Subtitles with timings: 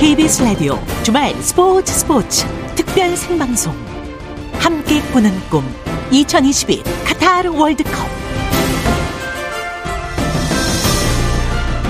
[0.00, 3.74] KBS 라디오 주말 스포츠 스포츠 특별 생방송.
[4.54, 5.62] 함께 꾸는 꿈.
[6.10, 7.92] 2022 카타르 월드컵.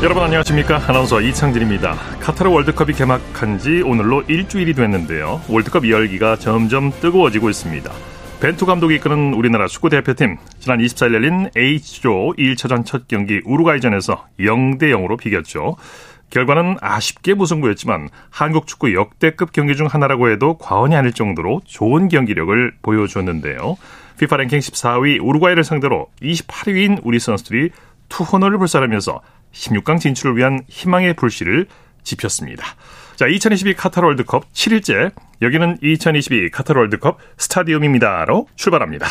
[0.03, 0.83] 여러분 안녕하십니까?
[0.89, 1.95] 아나운서 이창진입니다.
[2.19, 5.43] 카타르 월드컵이 개막한 지 오늘로 일주일이 됐는데요.
[5.49, 7.93] 월드컵 열기가 점점 뜨거워지고 있습니다.
[8.41, 14.85] 벤투 감독이 이끄는 우리나라 축구 대표팀 지난 24일 열린 H조 1차전 첫 경기 우루과이전에서 0대
[14.85, 15.77] 0으로 비겼죠
[16.31, 22.73] 결과는 아쉽게 무승부였지만 한국 축구 역대급 경기 중 하나라고 해도 과언이 아닐 정도로 좋은 경기력을
[22.83, 23.77] 보여줬는데요.
[24.19, 27.71] 피파 랭킹 14위 우루과이를 상대로 28위인 우리 선수들이
[28.09, 29.21] 투혼너를 불살하면서
[29.53, 31.67] 16강 진출을 위한 희망의 불씨를
[32.03, 32.65] 지폈습니다.
[33.17, 39.07] 자, 2022 카타르 월드컵 7일째 여기는 2022 카타르 월드컵 스타디움입니다로 출발합니다.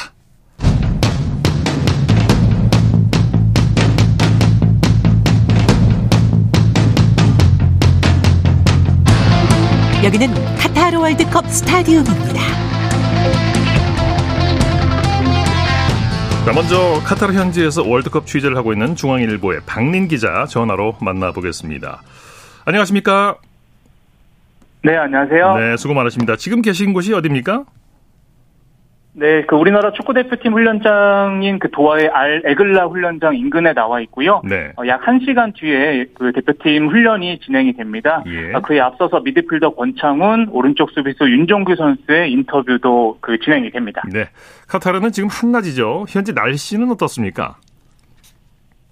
[10.02, 12.40] 여기는 카타르 월드컵 스타디움입니다.
[16.46, 22.02] 자, 먼저 카타르 현지에서 월드컵 취재를 하고 있는 중앙일보의 박린 기자 전화로 만나보겠습니다.
[22.64, 23.36] 안녕하십니까?
[24.84, 25.58] 네, 안녕하세요.
[25.58, 26.38] 네, 수고 많으십니다.
[26.38, 27.66] 지금 계신 곳이 어디입니까?
[29.20, 34.42] 네, 그 우리나라 축구 대표팀 훈련장인 그 도하의 알 에글라 훈련장 인근에 나와 있고요.
[34.46, 34.72] 네.
[34.78, 38.24] 어, 약 1시간 뒤에 그 대표팀 훈련이 진행이 됩니다.
[38.28, 38.54] 예.
[38.54, 44.04] 어, 그에 앞서서 미드필더 권창훈, 오른쪽 수비수 윤종규 선수의 인터뷰도 그 진행이 됩니다.
[44.10, 44.30] 네.
[44.70, 46.06] 카타르는 지금 한낮이죠.
[46.08, 47.58] 현재 날씨는 어떻습니까?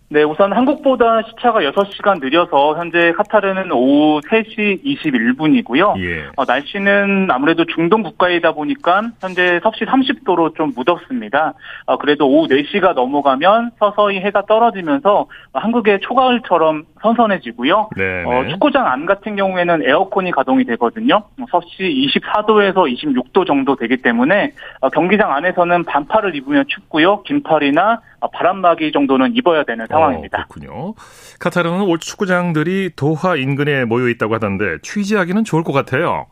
[0.10, 6.00] 네, 우선 한국보다 시차가 6시간 느려서 현재 카타르는 오후 3시 21분이고요.
[6.00, 6.28] 예.
[6.38, 11.56] 어, 날씨는 아무래도 중동 국가이다 보니까 현재 섭씨 30도로 좀 무덥습니다.
[11.88, 17.90] 어, 그래도 오후 4시가 넘어가면 서서히 해가 떨어지면서 한국의 초가을처럼 선선해지고요.
[17.96, 18.24] 네.
[18.26, 18.50] 어, 네.
[18.50, 21.24] 축구장 안 같은 경우에는 에어컨이 가동이 되거든요.
[21.50, 27.24] 섭씨 24도에서 26도 정도 되기 때문에 어, 경기장 안에서는 반팔을 입으면 춥고요.
[27.24, 30.42] 긴팔이나 어, 바람막이 정도는 입어야 되는 상황입니다.
[30.42, 30.94] 어, 그렇군요.
[31.40, 36.28] 카타르는 올 축구장들이 도하 인근에 모여 있다고 하던데 취재하기는 좋을 것 같아요.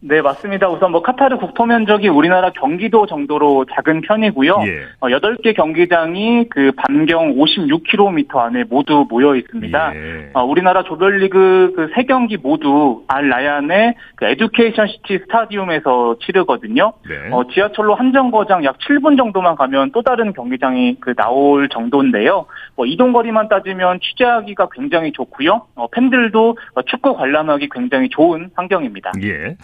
[0.00, 0.68] 네, 맞습니다.
[0.68, 4.62] 우선 뭐 카타르 국토 면적이 우리나라 경기도 정도로 작은 편이고요.
[4.64, 4.82] 예.
[5.00, 9.94] 어, 8개 경기장이 그 반경 56km 안에 모두 모여 있습니다.
[9.96, 10.30] 예.
[10.34, 16.92] 어, 우리나라 조별리그 그 세 경기 모두 알 라얀의 그 에듀케이션 시티 스타디움에서 치르거든요.
[17.08, 17.32] 네.
[17.32, 22.46] 어, 지하철로 한 정거장 약 7분 정도만 가면 또 다른 경기장이 그 나올 정도인데요.
[22.76, 25.66] 뭐 이동 거리만 따지면 취재하기가 굉장히 좋고요.
[25.74, 29.10] 어, 팬들도 어, 축구 관람하기 굉장히 좋은 환경입니다.
[29.24, 29.56] 예.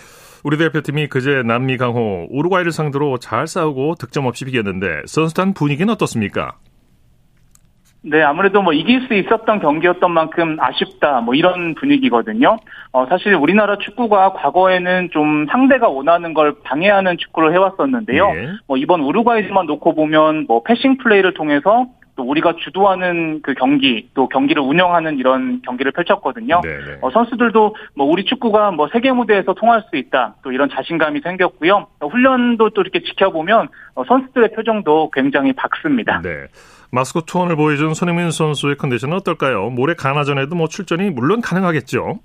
[0.45, 6.59] 우리 대표팀이 그제 남미 강호 우루과이를 상대로 잘 싸우고 득점 없이 비겼는데 선수단 분위기는 어떻습니까?
[8.03, 12.59] 네, 아무래도 뭐 이길 수 있었던 경기였던 만큼 아쉽다, 뭐 이런 분위기거든요.
[12.93, 18.33] 어, 사실 우리나라 축구가 과거에는 좀 상대가 원하는 걸 방해하는 축구를 해왔었는데요.
[18.37, 18.49] 예.
[18.69, 21.87] 뭐 이번 우루과이지만 놓고 보면 뭐 패싱 플레이를 통해서
[22.17, 26.61] 또 우리가 주도하는 그 경기, 또 경기를 운영하는 이런 경기를 펼쳤거든요.
[26.63, 26.99] 네네.
[27.03, 31.87] 어, 선수들도 뭐 우리 축구가 뭐 세계 무대에서 통할 수 있다, 또 이런 자신감이 생겼고요.
[32.01, 36.21] 어, 훈련도 또 이렇게 지켜보면 어, 선수들의 표정도 굉장히 밝습니다.
[36.23, 36.47] 네.
[36.93, 39.71] 마스코트 투혼을 보여준 손흥민 선수의 컨디션은 어떨까요?
[39.71, 42.21] 모레 가나전에도 뭐 출전이 물론 가능하겠죠.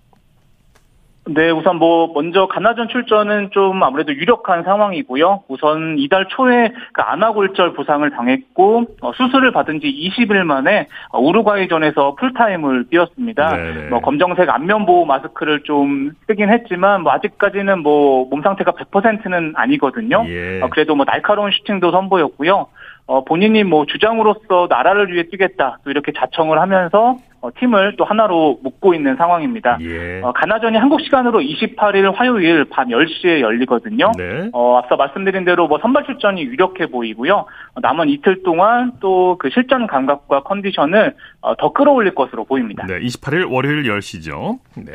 [1.34, 5.44] 네, 우선 뭐 먼저 가나전 출전은 좀 아무래도 유력한 상황이고요.
[5.48, 12.16] 우선 이달 초에 그 안아골절 부상을 당했고 어, 수술을 받은 지 20일 만에 어, 우루과이전에서
[12.16, 13.56] 풀타임을 뛰었습니다.
[13.56, 13.90] 네네.
[13.90, 20.26] 뭐 검정색 안면 보호 마스크를 좀 쓰긴 했지만 뭐 아직까지는 뭐 몸 상태가 100%는 아니거든요.
[20.28, 20.62] 예.
[20.62, 22.68] 어, 그래도 뭐 날카로운 슈팅도 선보였고요.
[23.10, 28.60] 어, 본인이 뭐 주장으로서 나라를 위해 뛰겠다 또 이렇게 자청을 하면서 어, 팀을 또 하나로
[28.62, 29.80] 묶고 있는 상황입니다.
[29.82, 30.22] 예.
[30.22, 34.12] 어, 가나전이 한국 시간으로 28일 화요일 밤 10시에 열리거든요.
[34.16, 34.50] 네.
[34.54, 37.34] 어, 앞서 말씀드린 대로 뭐 선발 출전이 유력해 보이고요.
[37.36, 42.86] 어, 남은 이틀 동안 또 그 실전 감각과 컨디션을 어, 더 끌어올릴 것으로 보입니다.
[42.86, 43.00] 네.
[43.00, 44.60] 28일 월요일 10시죠.
[44.76, 44.94] 네.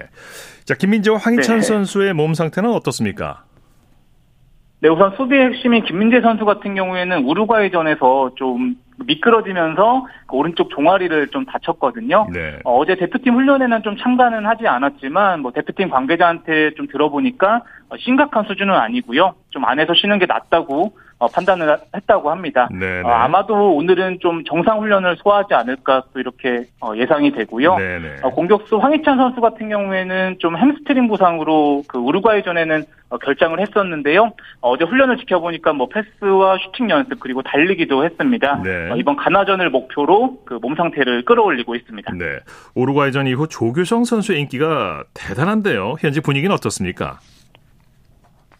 [0.65, 1.62] 자, 김민재와 황희찬 네.
[1.62, 3.44] 선수의 몸 상태는 어떻습니까?
[4.81, 8.76] 네, 우선 수비의 핵심인 김민재 선수 같은 경우에는 우루과이전에서 좀
[9.06, 12.26] 미끄러지면서 그 오른쪽 종아리를 좀 다쳤거든요.
[12.32, 12.59] 네.
[12.65, 18.44] 어, 제 대표팀 훈련에는 좀 참가는 하지 않았지만 뭐 대표팀 관계자한테 좀 들어보니까 어, 심각한
[18.44, 19.35] 수준은 아니고요.
[19.50, 22.69] 좀 안에서 쉬는 게 낫다고 어, 어, 판단을 했다고 합니다.
[22.71, 23.03] 네네.
[23.03, 27.76] 어, 아마도 오늘은 좀 정상 훈련을 소화하지 않을까 또 이렇게 어, 예상이 되고요.
[27.76, 28.17] 네네.
[28.23, 34.32] 어, 공격수 황희찬 선수 같은 경우에는 좀 햄스트링 부상으로 그 우루과이전에는 어, 결장을 했었는데요.
[34.61, 38.61] 어, 어제 훈련을 지켜보니까 뭐 패스와 슈팅 연습 그리고 달리기도 했습니다.
[38.62, 38.91] 네.
[38.91, 42.12] 어, 이번 가나전을 목표로 그 몸 상태를 끌어올리고 있습니다.
[42.15, 42.25] 네.
[42.75, 45.97] 우루과이전 이후 조규성 선수의 인기가 대단한데요.
[46.00, 47.19] 현재 분위기는 어떻습니까?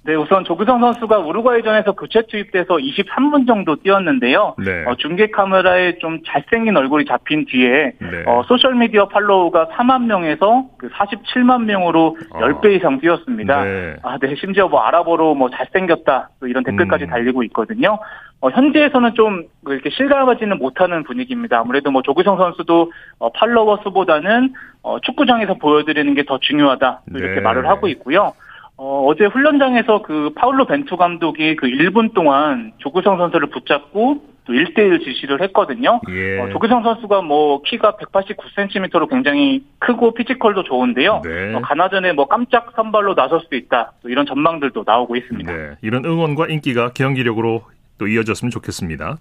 [0.07, 4.55] 네, 우선 조규성 선수가 우루과이전에서 교체 투입돼서 23분 정도 뛰었는데요.
[4.59, 4.85] 네.
[4.85, 8.25] 어, 중계 카메라에 좀 잘생긴 얼굴이 잡힌 뒤에 네.
[8.27, 12.39] 어, 소셜 미디어 팔로우가 4만 명에서 그 47만 명으로 어.
[12.39, 13.65] 10배 이상 뛰었습니다.
[13.65, 13.97] 네.
[14.03, 17.09] 아, 네, 심지어 뭐 아랍어로 뭐 잘생겼다 또 이런 댓글까지 음.
[17.09, 17.99] 달리고 있거든요.
[18.43, 21.61] 어, 현지에서는 좀 이렇게 실감하지는 못하는 분위기입니다.
[21.61, 24.53] 아무래도 뭐 조규성 선수도 어, 팔로워 수보다는
[24.83, 27.41] 어, 축구장에서 보여드리는 게 더 중요하다 또 이렇게 네.
[27.41, 28.33] 말을 하고 있고요.
[28.77, 35.03] 어, 어제 훈련장에서 그 파울로 벤투 감독이 그 1분 동안 조규성 선수를 붙잡고 또 1대1
[35.05, 36.01] 지시를 했거든요.
[36.11, 36.41] 예.
[36.41, 41.23] 어, 조규성 선수가 뭐 키가 189cm로 굉장히 크고 피지컬도 좋은데요.
[41.25, 41.55] 네.
[41.55, 43.93] 어, 가나전에 뭐 깜짝 선발로 나설 수 있다.
[44.03, 45.53] 또 이런 전망들도 나오고 있습니다.
[45.53, 45.71] 네.
[45.81, 47.63] 이런 응원과 인기가 경기력으로
[47.97, 49.17] 또 이어졌으면 좋겠습니다.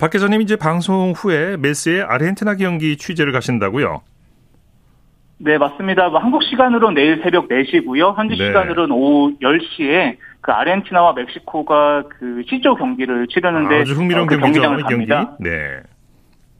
[0.00, 4.00] 박 기자님 이제 방송 후에 메시의 아르헨티나 경기 취재를 가신다고요?
[5.38, 6.08] 네, 맞습니다.
[6.08, 8.16] 뭐 한국 시간으로 내일 새벽 4시고요.
[8.16, 8.46] 현지 네.
[8.46, 14.38] 시간으로는 오후 10시에 그 아르헨티나와 멕시코가 그 C조 경기를 치르는데 아주 흥미로운 어, 그.
[14.38, 14.82] 경기장을.
[14.82, 15.36] 갑니다.
[15.38, 15.50] 네.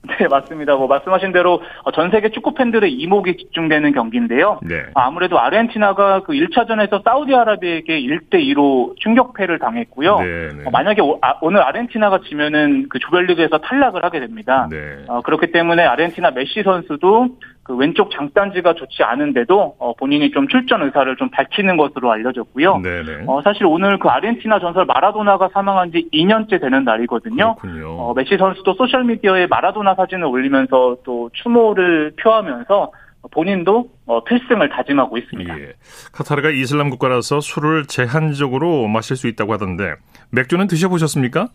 [0.07, 0.77] 네, 맞습니다.
[0.77, 4.61] 뭐 말씀하신 대로 어, 전 세계 축구 팬들의 이목이 집중되는 경기인데요.
[4.63, 4.85] 네.
[4.95, 10.21] 아무래도 아르헨티나가 그 1차전에서 사우디아라비아에게 1대 2로 충격패를 당했고요.
[10.21, 10.49] 네.
[10.57, 10.65] 네.
[10.65, 11.19] 어, 만약에 오,
[11.51, 14.69] 늘 아르헨티나가 지면은 그 조별리그에서 탈락을 하게 됩니다.
[14.71, 15.05] 네.
[15.09, 17.29] 어, 그렇기 때문에 아르헨티나 메시 선수도
[17.69, 22.79] 그 왼쪽 장딴지가 좋지 않은데도 어, 본인이 좀 출전 의사를 좀 밝히는 것으로 알려졌고요.
[22.79, 23.03] 네.
[23.03, 23.25] 네.
[23.27, 27.57] 어, 사실 오늘 그 아르헨티나 전설 마라도나가 사망한 지 2년째 되는 날이거든요.
[27.57, 27.91] 그렇군요.
[27.91, 32.91] 어, 메시 선수도 소셜 미디어에 마라도나 사진을 올리면서 또 추모를 표하면서
[33.33, 35.61] 본인도 어, 필승을 다짐하고 있습니다.
[35.61, 35.73] 예.
[36.15, 39.97] 카타르가 이슬람 국가라서 술을 제한적으로 마실 수 있다고 하던데
[40.31, 41.49] 맥주는 드셔보셨습니까?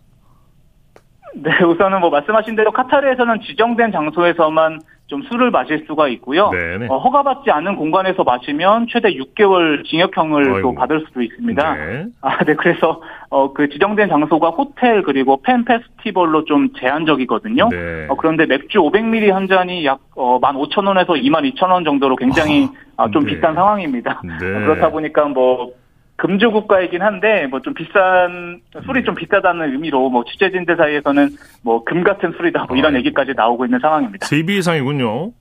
[1.34, 6.50] 네, 우선은 뭐 말씀하신 대로 카타르에서는 지정된 장소에서만 좀 술을 마실 수가 있고요.
[6.50, 6.86] 네네.
[6.88, 10.62] 어, 허가받지 않은 공간에서 마시면 최대 6개월 징역형을.
[10.62, 11.74] 또 받을 수도 있습니다.
[11.74, 12.06] 네.
[12.22, 12.54] 아, 네.
[12.54, 17.68] 그래서 어, 그 지정된 장소가 호텔 그리고 팬 페스티벌로 좀 제한적이거든요.
[17.68, 18.06] 네.
[18.08, 23.34] 어, 그런데 맥주 500ml 한 잔이 약 어, 15,000원에서 22,000원 정도로 굉장히 아, 좀 네.
[23.34, 24.22] 비싼 상황입니다.
[24.24, 24.34] 네.
[24.34, 25.72] 어, 그렇다 보니까 뭐
[26.16, 31.28] 금주 국가이긴 한데 뭐 좀 비싼 술이 좀 비싸다는 의미로 뭐 취재진들 사이에서는
[31.62, 32.98] 뭐 금 같은 술이다 뭐 이런 아이고.
[33.06, 34.26] 얘기까지 나오고 있는 상황입니다.
[34.26, 35.32] 3배 이상이군요.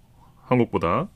[0.48, 1.08] 한국보다.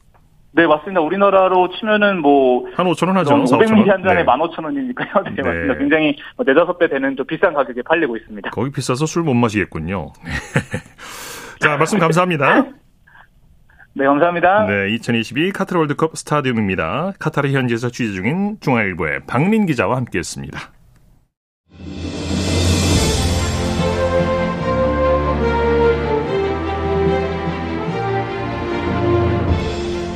[0.53, 1.01] 네 맞습니다.
[1.01, 3.35] 우리나라로 치면은 뭐 한 5천 원 하죠.
[3.35, 4.25] 500ml 한 잔에 네.
[4.25, 5.23] 15,000원이니까요.
[5.25, 5.41] 네, 네.
[5.43, 5.77] 맞습니다.
[5.77, 8.49] 굉장히 뭐 네다섯 배 되는 좀 비싼 가격에 팔리고 있습니다.
[8.51, 10.13] 거기 비싸서 술 못 마시겠군요.
[11.59, 12.65] 자, 말씀 감사합니다.
[13.97, 14.67] 네, 감사합니다.
[14.67, 17.13] 네, 2022 카타르 월드컵 스타디움입니다.
[17.17, 20.71] 카타르 현지에서 취재 중인 중앙일보의 박민 기자와 함께했습니다.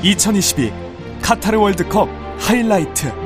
[0.04, 0.72] (2022)
[1.24, 2.08] 카타르 월드컵
[2.38, 3.21] 하이라이트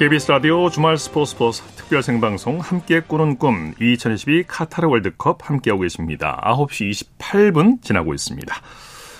[0.00, 6.40] KBS 라디오 주말 스포츠 스포츠 특별 생방송 함께 꾸는 꿈 2022 카타르 월드컵 함께하고 계십니다.
[6.42, 8.54] 9시 28분 지나고 있습니다.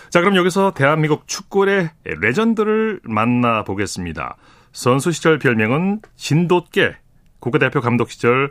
[0.08, 4.36] 자, 그럼 여기서 대한민국 축구의 레전드를 만나보겠습니다.
[4.72, 6.94] 선수 시절 별명은 진돗개,
[7.40, 8.50] 국가대표 감독 시절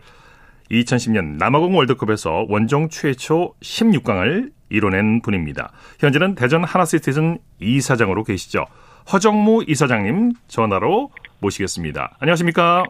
[0.69, 5.71] 2010년 남아공 월드컵에서 원정 최초 16강을 이뤄낸 분입니다.
[5.97, 8.67] 현재는 대전 하나시티즌 이사장으로 계시죠.
[9.11, 12.17] 허정무 이사장님 전화로 모시겠습니다.
[12.19, 12.83] 안녕하십니까?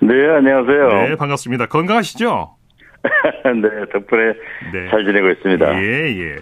[0.00, 0.88] 네, 안녕하세요.
[1.08, 1.66] 네, 반갑습니다.
[1.66, 2.56] 건강하시죠?
[3.44, 4.32] 네, 덕분에
[4.72, 4.90] 네.
[4.90, 5.82] 잘 지내고 있습니다.
[5.82, 6.36] 예, 예.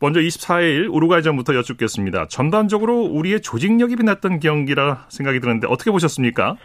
[0.00, 2.26] 먼저 24일 우루과이전부터 여쭙겠습니다.
[2.28, 6.56] 전반적으로 우리의 조직력이 빛났던 경기라 생각이 드는데 어떻게 보셨습니까?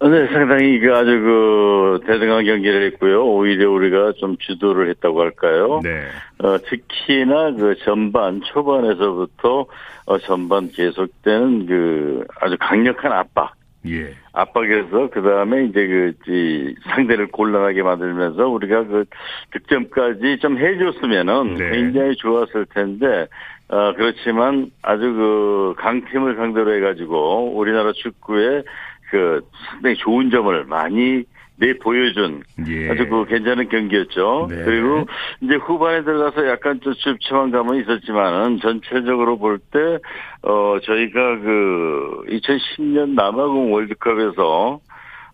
[0.00, 3.26] 네, 상당히 그 아주 그 대등한 경기를 했고요.
[3.26, 5.80] 오히려 우리가 좀 주도를 했다고 할까요?
[5.82, 6.04] 네.
[6.38, 9.66] 어, 특히나 그 전반 초반에서부터
[10.08, 13.52] 어, 전반 계속되는 그 아주 강력한 압박.
[13.86, 14.12] 예.
[14.32, 19.04] 압박에서 그 다음에 이제 그 이 상대를 곤란하게 만들면서 우리가 그
[19.52, 21.70] 득점까지 좀 해줬으면은 네.
[21.70, 23.28] 굉장히 좋았을 텐데
[23.68, 28.62] 어 그렇지만 아주 그 강팀을 상대로 해가지고 우리나라 축구에
[29.10, 31.24] 그 상당히 좋은 점을 많이
[31.60, 32.88] 내 보여준 예.
[32.90, 34.46] 아주 그 괜찮은 경기였죠.
[34.50, 34.62] 네.
[34.64, 35.06] 그리고
[35.40, 39.98] 이제 후반에 들어가서 약간 좀 춥침한 감은 있었지만은 전체적으로 볼 때
[40.42, 44.78] 어 저희가 그 2010년 남아공 월드컵에서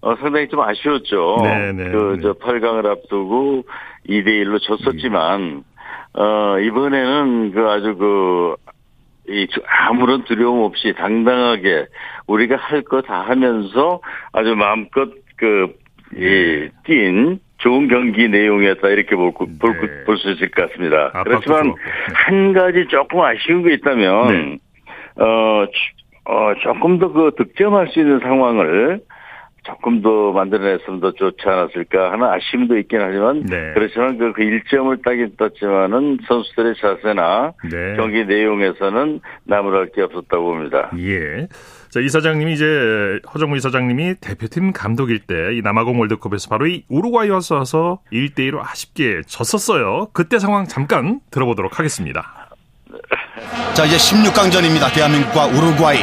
[0.01, 1.37] 어 상당히 좀 아쉬웠죠.
[1.43, 2.23] 네, 네, 그 네.
[2.23, 3.65] 저 8강을 앞두고
[4.09, 5.63] 2대 1로 졌었지만
[6.15, 8.55] 어 이번에는 그 아주 그
[9.27, 11.87] 이 아무런 두려움 없이 당당하게
[12.27, 14.01] 우리가 할 거 다 하면서
[14.33, 15.73] 아주 마음껏 그
[16.17, 20.05] 이뛴 좋은 경기 내용이었다 이렇게 네.
[20.05, 21.07] 볼수 있을 것 같습니다.
[21.15, 21.63] 압박도 그렇지만.
[21.69, 21.73] 네.
[22.15, 24.59] 한 가지 조금 아쉬운 게 있다면 네.
[25.25, 29.01] 어, 주- 어 조금 더 그 득점할 수 있는 상황을
[29.65, 33.73] 조금 더 만들어냈으면 더 좋지 않았을까 하는 아쉬움도 있긴 하지만 네.
[33.75, 37.97] 그렇지만 그, 그 1점을 따긴 떴지만은 선수들의 자세나 네.
[37.97, 40.91] 경기 내용에서는 나무랄 게 없었다고 봅니다.
[40.99, 41.47] 예.
[41.95, 42.65] 자, 이사장님이 이제
[43.33, 49.21] 허정무 이사장님이 대표팀 감독일 때 이 남아공 월드컵에서 바로 이 우루과이 와서 1대 1로 아쉽게
[49.29, 50.09] 졌었어요.
[50.13, 52.49] 그때 상황 잠깐 들어보도록 하겠습니다.
[53.75, 54.93] 자 이제 16강전입니다.
[54.93, 56.01] 대한민국과 우루과이.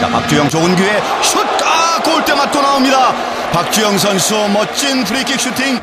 [0.00, 1.38] 자 박주영 좋은 기회 슛!
[1.62, 3.12] 아 골대 맞고 나옵니다.
[3.52, 5.78] 박주영 선수 멋진 프리킥 슈팅.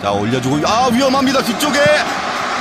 [0.00, 1.42] 자 올려주고 아 위험합니다.
[1.42, 1.78] 뒤쪽에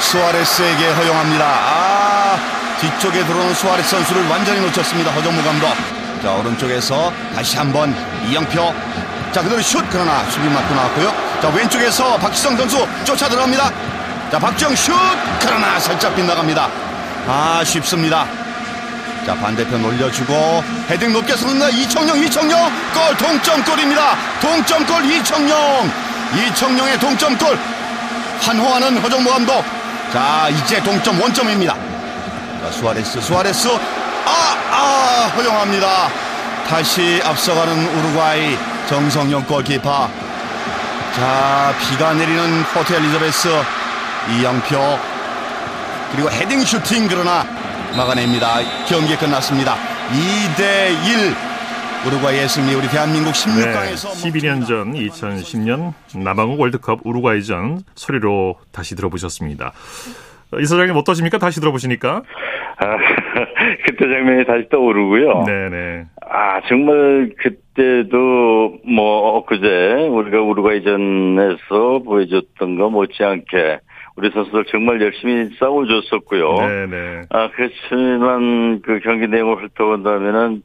[0.01, 1.45] 수아레스에게 허용합니다.
[1.47, 2.37] 아
[2.81, 5.11] 뒤쪽에 들어오는 수아레스 선수를 완전히 놓쳤습니다.
[5.11, 5.96] 허정무 감독.
[6.21, 7.95] 자 오른쪽에서 다시 한번
[8.27, 8.73] 이영표.
[9.31, 9.83] 자 그대로 슛!
[9.89, 11.13] 그러나 수비 맞고 나왔고요.
[11.41, 13.71] 자 왼쪽에서 박지성 선수 쫓아 들어갑니다.
[14.31, 14.93] 자 박주영 슛!
[15.39, 16.69] 그러나 살짝 빗나갑니다.
[17.27, 18.25] 아 쉽습니다.
[19.25, 21.69] 자 반대편 올려주고 헤딩 높게 쏘는다.
[21.69, 22.71] 이청용 이청용!
[22.93, 23.17] 골!
[23.17, 24.15] 동점골입니다.
[24.41, 25.91] 동점골 이청용!
[26.35, 27.59] 이청용의 동점골!
[28.41, 29.63] 환호하는 허정무 감독.
[30.11, 31.73] 자 이제 동점 원점입니다.
[31.73, 33.69] 자 수아레스 수아레스
[34.27, 36.09] 아 아 허용합니다
[36.67, 38.57] 다시 앞서가는 우루과이
[38.89, 40.09] 정성룡 골키퍼
[41.15, 43.47] 자 비가 내리는 포트 엘리자베스
[44.31, 44.99] 이영표
[46.11, 47.45] 그리고 헤딩 슈팅 그러나
[47.95, 48.59] 막아냅니다.
[48.87, 49.75] 경기 끝났습니다.
[50.11, 51.35] 2대 1
[52.05, 53.95] 우루과이의 승리 우리 대한민국 네.
[53.95, 59.73] 16강에서 12년 전 2010년 남아공 월드컵 우루과이전 소리로 다시 들어보셨습니다.
[60.59, 61.37] 이 사장님 어떠십니까?
[61.37, 62.23] 다시 들어보시니까?
[62.79, 62.97] 아,
[63.85, 65.43] 그때 장면이 다시 떠오르고요.
[65.45, 66.05] 네네.
[66.29, 73.79] 아, 정말 그때도 뭐 엊그제 우리가 우루과이전에서 보여줬던 거 못지않게
[74.15, 76.55] 우리 선수들 정말 열심히 싸워줬었고요.
[76.55, 77.21] 네네.
[77.29, 80.63] 아, 그렇지만 그 경기 내용을 훑어본다면은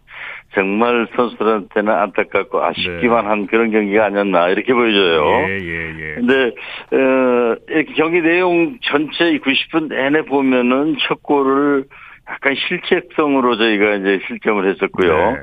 [0.54, 3.28] 정말 선수들한테는 안타깝고 아쉽기만 네.
[3.28, 5.48] 한 그런 경기가 아니었나 이렇게 보여져요.
[5.48, 6.14] 예, 예, 예.
[6.14, 6.54] 근데
[6.92, 11.84] 어, 이렇게 경기 내용 전체 이 90분 내내 보면은 첫 골을
[12.28, 15.32] 약간 실책성으로 저희가 이제 실점을 했었고요.
[15.32, 15.38] 네.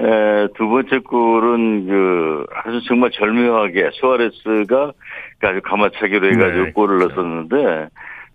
[0.00, 4.92] 에, 두 번째 골은 그 아주 정말 절묘하게 수아레스가
[5.42, 6.72] 아주 가마차기로 해가지고 네.
[6.72, 7.88] 골을 넣었었는데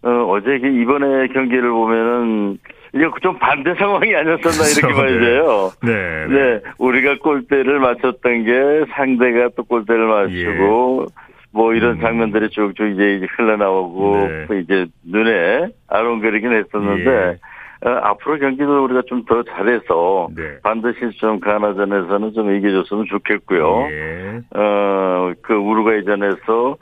[0.03, 2.59] 어, 어제 이번에 경기를 보면은
[2.93, 5.01] 이게 좀 반대 상황이 아니었었나 이렇게 그렇죠.
[5.01, 5.71] 봐야돼요.
[5.83, 6.27] 네.
[6.27, 11.05] 네, 우리가 골대를 맞췄던 게 상대가 또 골대를 맞추고
[11.51, 12.01] 뭐 이런 음.
[12.01, 14.45] 장면들이 쭉쭉 이제 흘러나오고 네.
[14.47, 17.37] 또 이제 눈에 아롱거리긴 했었는데 예.
[17.81, 20.59] 어, 앞으로 경기도 우리가 좀 더 잘해서 네.
[20.63, 23.87] 반드시 좀 가나전에서는 좀 이겨줬으면 좋겠고요.
[23.89, 24.41] 예.
[24.55, 26.77] 어, 그 우루과이전에서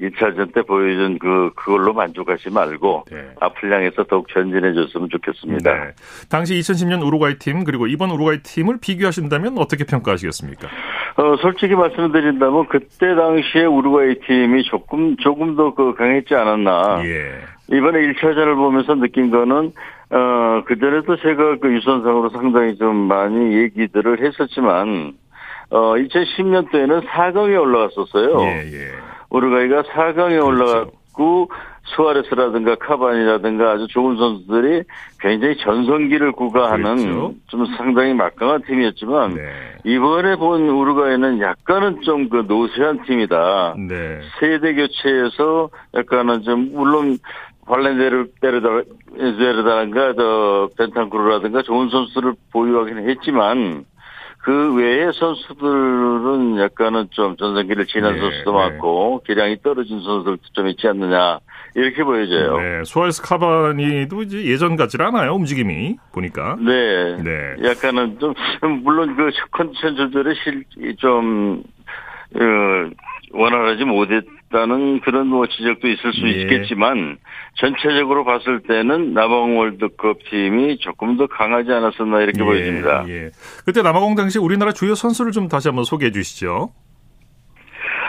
[0.00, 3.28] 1차전 때 보여준 그, 그걸로 만족하지 말고 네.
[3.40, 5.72] 앞을 향해서 더욱 전진해 줬으면 좋겠습니다.
[5.72, 5.80] 네.
[6.30, 10.68] 당시 2010년 우루과이 팀 그리고 이번 우루과이 팀을 비교하신다면 어떻게 평가하시겠습니까?
[11.16, 17.02] 어, 솔직히 말씀드린다면 그때 당시에 우루과이 팀이 조금, 조금 더 그 강했지 않았나.
[17.04, 17.40] 예.
[17.76, 19.72] 이번에 1차전을 보면서 느낀 거는,
[20.10, 25.14] 어, 그전에도 제가 그 유선상으로 상당히 좀 많이 얘기들을 했었지만,
[25.70, 28.40] 어, 2010년 도에는 4강에 올라갔었어요.
[28.42, 28.90] 예, 예.
[29.34, 31.50] 우루과이가 4강에 올라갔고,
[31.86, 34.84] 수아레스라든가 카바니라든가 아주 좋은 선수들이
[35.20, 37.34] 굉장히 전성기를 구가하는 그렇죠.
[37.48, 39.42] 좀 상당히 막강한 팀이었지만, 네.
[39.84, 43.74] 이번에 본 우루과이는 약간은 좀 그 노쇠한 팀이다.
[43.88, 44.20] 네.
[44.40, 47.18] 세대 교체에서 약간은 좀 물론
[47.66, 53.84] 발렌데르 베르다란가 저 벤탄쿠르라든가 좋은 선수를 보유하긴 했지만
[54.44, 58.58] 그 외의 선수들은 약간은 좀 전성기를 지난 네, 선수도 네.
[58.58, 61.38] 많고 기량이 떨어진 선수들도 좀 있지 않느냐
[61.74, 62.58] 이렇게 보여져요.
[62.58, 62.84] 네.
[62.84, 65.32] 수아레스 카바니도 이제 예전 같질 않아요.
[65.34, 66.56] 움직임이 보니까.
[66.60, 67.16] 네.
[67.22, 67.56] 네.
[67.70, 68.34] 약간은 좀
[68.82, 70.34] 물론 그 컨디션 조절에
[70.74, 71.62] 실좀
[72.34, 72.90] 어,
[73.32, 76.42] 원활하지 못했 다는 그런 뭐 지적도 있을 수 예.
[76.42, 77.18] 있겠지만
[77.56, 83.04] 전체적으로 봤을 때는 남아공 월드컵 팀이 조금 더 강하지 않았었나 이렇게 예, 보여집니다.
[83.08, 83.30] 예.
[83.64, 86.70] 그때 남아공 당시 우리나라 주요 선수를 좀 다시 한번 소개해 주시죠.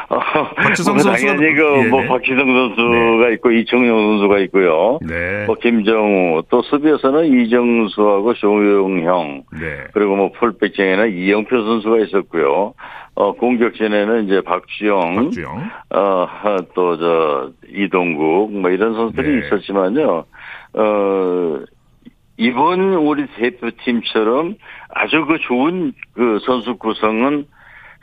[0.10, 0.20] 어,
[0.56, 2.08] 박지성 뭐 선수가 당연히 그뭐 예, 네.
[2.08, 5.00] 박지성 선수가 있고 이청용 선수가 있고요.
[5.02, 5.46] 네.
[5.46, 9.84] 뭐 김정우 또 수비에서는 이정수하고 조용형 네.
[9.94, 12.74] 그리고 뭐 폴백쟁에는 이영표 선수가 있었고요.
[13.16, 15.70] 어 공격진에는 이제 박주영, 박주영.
[15.90, 19.48] 어또 저 이동국 뭐 이런 선수들이 네.
[19.48, 20.26] 있었지만요.
[20.74, 21.60] 어
[22.38, 24.56] 이번 우리 대표팀처럼
[24.90, 27.46] 아주 그 좋은 그 선수 구성은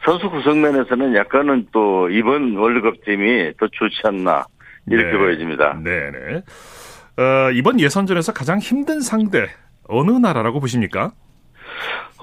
[0.04, 4.44] 선수 구성 면에서는 약간은 또 이번 월드컵 팀이 더 좋지 않나
[4.88, 5.18] 이렇게 네.
[5.18, 5.78] 보여집니다.
[5.82, 6.42] 네네.
[7.18, 9.47] 어, 이번 예선전에서 가장 힘든 상대
[9.88, 11.12] 어느 나라라고 보십니까?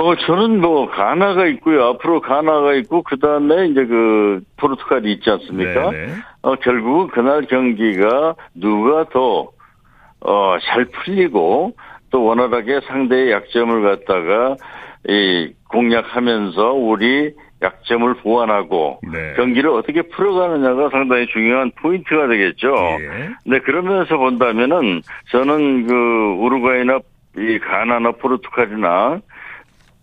[0.01, 1.83] 어, 저는 뭐, 가나가 있고요.
[1.87, 5.91] 앞으로 가나가 있고, 그 다음에 이제 그, 포르투갈이 있지 않습니까?
[5.91, 6.13] 네네.
[6.41, 9.51] 어, 결국은 그날 경기가 누가 더,
[10.21, 11.73] 어, 잘 풀리고,
[12.11, 14.55] 또 원활하게 상대의 약점을 갖다가,
[15.07, 19.33] 이, 공략하면서 우리 약점을 보완하고, 네.
[19.35, 22.73] 경기를 어떻게 풀어가느냐가 상당히 중요한 포인트가 되겠죠.
[23.01, 23.29] 예.
[23.45, 25.01] 네, 그러면서 본다면은
[25.31, 26.99] 저는 그 우루과이나
[27.37, 29.21] 이 가나나 포르투갈이나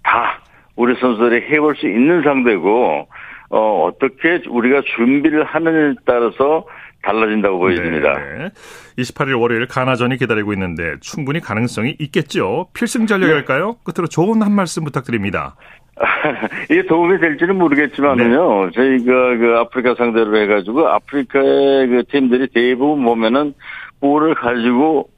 [0.03, 0.41] 다
[0.77, 3.09] 우리 선수들이 해볼 수 있는 상대고
[3.51, 6.67] 어 어떻게 우리가 준비를 하느냐에 따라서
[7.03, 8.19] 달라진다고 보여집니다.
[8.19, 8.51] 네.
[8.99, 12.69] 28일 월요일 가나전이 기다리고 있는데 충분히 가능성이 있겠죠.
[12.75, 13.77] 필승 전략일까요?
[13.85, 15.57] 끝으로 좋은 한 말씀 부탁드립니다.
[16.71, 23.55] 이게 도움이 될지는 모르겠지만은요, 저희가 그 아프리카 상대로 해가지고 아프리카의 그 팀들이 대부분 보면은
[24.01, 25.09] 볼을 가지고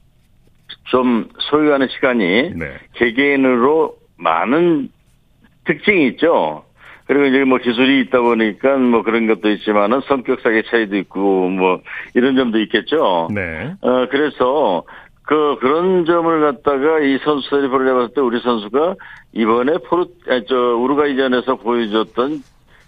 [0.85, 2.77] 좀 소유하는 시간이 네.
[2.93, 4.89] 개개인으로 많은
[5.65, 6.63] 특징이 있죠.
[7.09, 11.79] 그리고 이제 뭐 기술이 있다 보니까 뭐 그런 것도 있지만은 성격상의 차이도 있고 뭐
[12.13, 13.29] 이런 점도 있겠죠.
[13.33, 13.73] 네.
[13.81, 14.83] 어, 그래서
[15.23, 18.93] 그 그런 점을 갖다가 이 선수들이 보려봤을 때 우리 선수가
[19.33, 22.43] 이번에 포르 아니, 저 우루과이전에서 보여줬던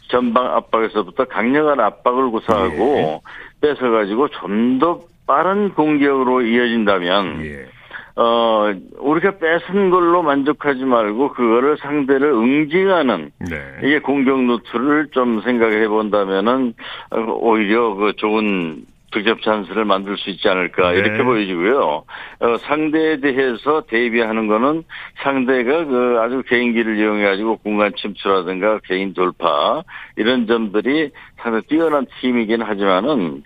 [0.10, 3.24] 전방 압박에서부터 강력한 압박을 구사하고
[3.60, 7.66] 뺏어가지고 좀 더 빠른 공격으로 이어진다면 예.
[8.16, 13.58] 어 우리가 뺏은 걸로 만족하지 말고 그거를 상대를 응징하는 네.
[13.84, 16.74] 이게 공격 루트를 좀 생각해 본다면은
[17.12, 21.00] 어, 오히려 그 좋은 득점 찬스를 만들 수 있지 않을까 네.
[21.00, 22.04] 이렇게 보여지고요.
[22.40, 24.84] 어, 상대에 대해서 대비하는 거는
[25.22, 29.84] 상대가 그 아주 개인기를 이용해 가지고 공간 침투라든가 개인 돌파
[30.16, 33.44] 이런 점들이 상당히 뛰어난 팀이긴 하지만은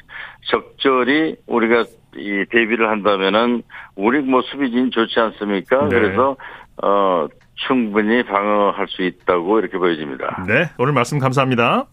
[0.47, 1.86] 적절히 우리가
[2.17, 3.63] 이 대비를 한다면은
[3.95, 5.88] 우리 뭐 수비진 좋지 않습니까?
[5.88, 5.89] 네.
[5.89, 6.36] 그래서
[6.82, 7.28] 어
[7.67, 10.45] 충분히 방어할 수 있다고 이렇게 보여집니다.
[10.47, 10.69] 네.
[10.78, 11.86] 오늘 말씀 감사합니다.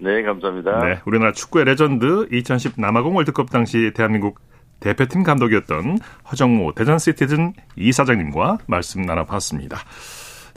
[0.00, 0.84] 네, 감사합니다.
[0.84, 4.38] 네, 우리나라 축구의 레전드 2010 남아공 월드컵 당시 대한민국
[4.80, 5.98] 대표팀 감독이었던
[6.30, 9.78] 허정모 대전 시티즌 이사장님과 말씀 나눠봤습니다.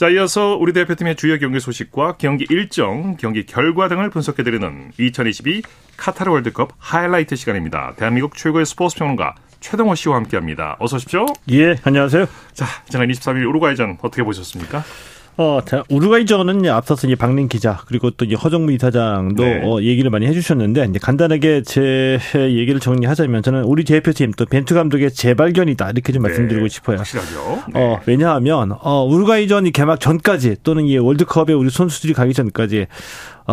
[0.02, 5.62] 자, 이어서 우리 대표팀의 주요 경기 소식과 경기 일정, 경기 결과 등을 분석해드리는 2022
[5.96, 7.94] 카타르 월드컵 하이라이트 시간입니다.
[7.98, 10.76] 대한민국 최고의 스포츠 평론가 최동호 씨와 함께합니다.
[10.80, 11.28] 어서 오십시오.
[11.52, 12.26] 예, 안녕하세요.
[12.54, 14.84] 자, 지난 23일 우루과이전 어떻게 보셨습니까?
[15.38, 19.62] 어, 자, 우루과이전은 앞서서 이제 박린 기자 그리고 또 이제 허정무 이사장도 네.
[19.64, 25.12] 어, 얘기를 많이 해주셨는데 이제 간단하게 제 얘기를 정리하자면 저는 우리 대표팀 또 벤투 감독의
[25.12, 26.98] 재발견이다 이렇게 좀 말씀드리고 네, 싶어요.
[26.98, 27.64] 확실하죠.
[27.74, 32.88] 어, 왜냐하면, 어, 우루과이전이 개막 전까지 또는 이 월드컵에 우리 선수들이 가기 전까지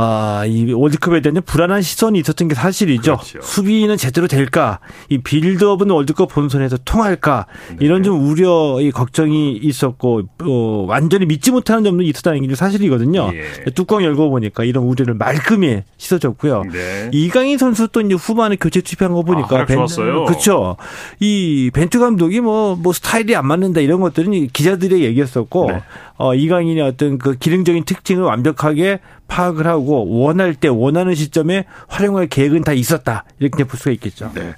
[0.01, 3.17] 아, 이 월드컵에 대한 불안한 시선이 있었던 게 사실이죠.
[3.17, 3.41] 그렇죠.
[3.43, 4.79] 수비는 제대로 될까?
[5.09, 7.47] 이 빌드업은 월드컵 본선에서 통할까?
[7.71, 7.77] 네.
[7.81, 13.33] 이런 좀 우려, 이 걱정이 있었고, 어, 완전히 믿지 못하는 점도 있었다는 게 사실이거든요.
[13.35, 13.71] 예.
[13.73, 16.63] 뚜껑 열고 보니까 이런 우려를 말끔히 씻어줬고요.
[16.73, 17.11] 네.
[17.13, 20.27] 이강인 선수 또 이제 후반에 교체 투입한 거 보니까 아, 활약 좋았어요.
[20.27, 20.77] 그렇죠.
[21.19, 25.83] 이 벤투 감독이 뭐뭐 스타일이 안 맞는다 이런 것들은 이 기자들의 얘기였었고 네.
[26.19, 32.65] 어 이강인의 어떤 그 기능적인 특징을 완벽하게 파악을 하고 원할 때 원하는 시점에 활용할 계획은
[32.65, 34.33] 다 있었다 이렇게 볼 수가 있겠죠.
[34.35, 34.55] 네.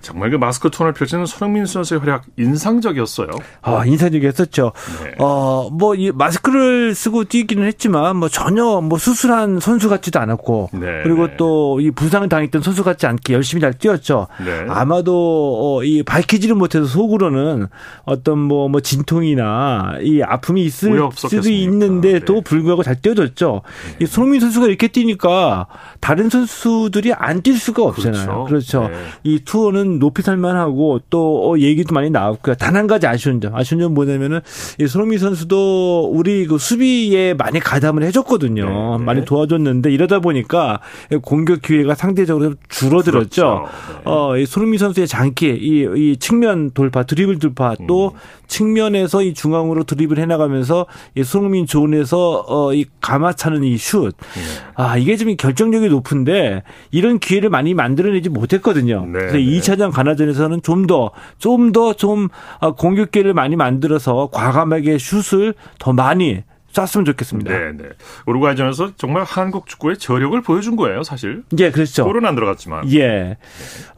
[0.00, 3.28] 정말 그 마스크 톤을 펼치는 손흥민 선수의 활약 인상적이었어요.
[3.62, 4.72] 아, 인상적이었었죠.
[5.02, 5.14] 네.
[5.18, 11.02] 어, 뭐, 이 마스크를 쓰고 뛰기는 했지만, 뭐, 전혀 뭐, 수술한 선수 같지도 않았고, 네,
[11.02, 11.36] 그리고 네.
[11.36, 14.28] 또, 이 부상을 당했던 선수 같지 않게 열심히 잘 뛰었죠.
[14.44, 14.66] 네.
[14.68, 17.66] 아마도, 어, 이 밝히지를 못해서 속으로는
[18.04, 21.48] 어떤 뭐, 뭐, 진통이나 이 아픔이 있을 수도?
[21.50, 22.40] 있는데도 네.
[22.42, 23.62] 불구하고 잘 뛰어줬죠.
[24.00, 25.66] 이 손흥민 선수가 이렇게 뛰니까
[26.00, 28.44] 다른 선수들이 안 뛸 수가 없잖아요.
[28.44, 28.80] 그렇죠.
[28.80, 28.88] 그렇죠.
[28.88, 28.96] 네.
[29.24, 32.54] 이 투어는 높이 살만하고 또 어, 얘기도 많이 나왔고요.
[32.56, 34.40] 단 한 가지 아쉬운 점, 아쉬운 점 뭐냐면은
[34.78, 38.64] 이 손흥민 선수도 우리 그 수비에 많이 가담을 해줬거든요.
[38.64, 39.04] 네, 네.
[39.04, 40.80] 많이 도와줬는데 이러다 보니까
[41.22, 43.42] 공격 기회가 상대적으로 줄어들었죠.
[43.42, 43.68] 그렇죠.
[43.96, 44.02] 네.
[44.04, 48.18] 어, 이 손흥민 선수의 장기, 이, 이 측면 돌파, 드리블 돌파, 또 음.
[48.46, 54.14] 측면에서 이 중앙으로 드리블 해나가면서 이 손흥민 존에서 어, 이 감아차는 이 슛.
[54.16, 54.40] 네.
[54.74, 59.04] 아, 이게 좀 결정력이 높은데 이런 기회를 많이 만들어내지 못했거든요.
[59.06, 59.44] 네, 그래서 네.
[59.44, 62.28] 2차 전 가나전에서는 좀 더, 좀 더좀
[62.60, 67.50] 아, 공격 기회를 많이 만들어서 과감하게 슛을 더 많이 쐈으면 좋겠습니다.
[67.50, 67.84] 네, 네.
[68.26, 71.42] 우루과이전에서 정말 한국 축구의 저력을 보여준 거예요, 사실.
[71.58, 72.04] 예, 그렇죠.
[72.04, 72.92] 골은 안 들어갔지만.
[72.92, 73.36] 예.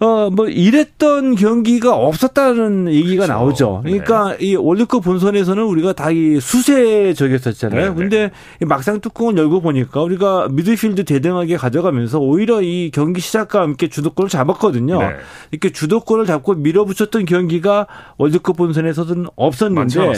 [0.00, 3.32] 어, 뭐, 이랬던 경기가 없었다는 얘기가 그렇죠.
[3.32, 3.82] 나오죠.
[3.84, 3.90] 네.
[3.98, 7.88] 그러니까 이 월드컵 본선에서는 우리가 다 이 수세적이었었잖아요.
[7.90, 8.30] 네, 근데
[8.60, 14.28] 이 막상 뚜껑을 열고 보니까 우리가 미드필드 대등하게 가져가면서 오히려 이 경기 시작과 함께 주도권을
[14.28, 14.98] 잡았거든요.
[14.98, 15.10] 네.
[15.50, 17.86] 이렇게 주도권을 잡고 밀어붙였던 경기가
[18.18, 20.12] 월드컵 본선에서는 없었는데.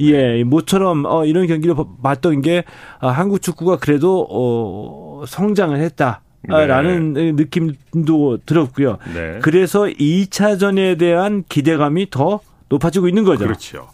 [0.00, 2.64] 예, 모처럼 어, 이런 경기를 봐- 봤던 게
[3.00, 8.98] 아, 한국 축구가 그래도 어, 성장을 했다 라는 느낌도 들었고요.
[9.14, 9.38] 네.
[9.42, 13.44] 그래서 2차전에 대한 기대감이 더 높아지고 있는 거죠.
[13.44, 13.88] 그렇죠.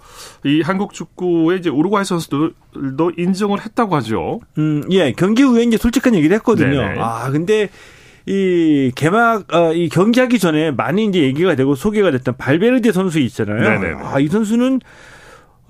[0.44, 4.40] 이 한국 축구의 이제 우루과이 선수들도 인정을 했다고 하죠.
[4.59, 6.83] 음, 예, 경기 후에 이제 솔직한 얘기를 했거든요.
[6.83, 7.00] 네네.
[7.00, 7.68] 아, 근데
[8.26, 13.61] 이 개막 어, 이 경기하기 전에 많이 이제 얘기가 되고 소개가 됐던 발베르데 선수 있잖아요.
[13.61, 14.02] 네네네.
[14.02, 14.81] 아, 이 선수는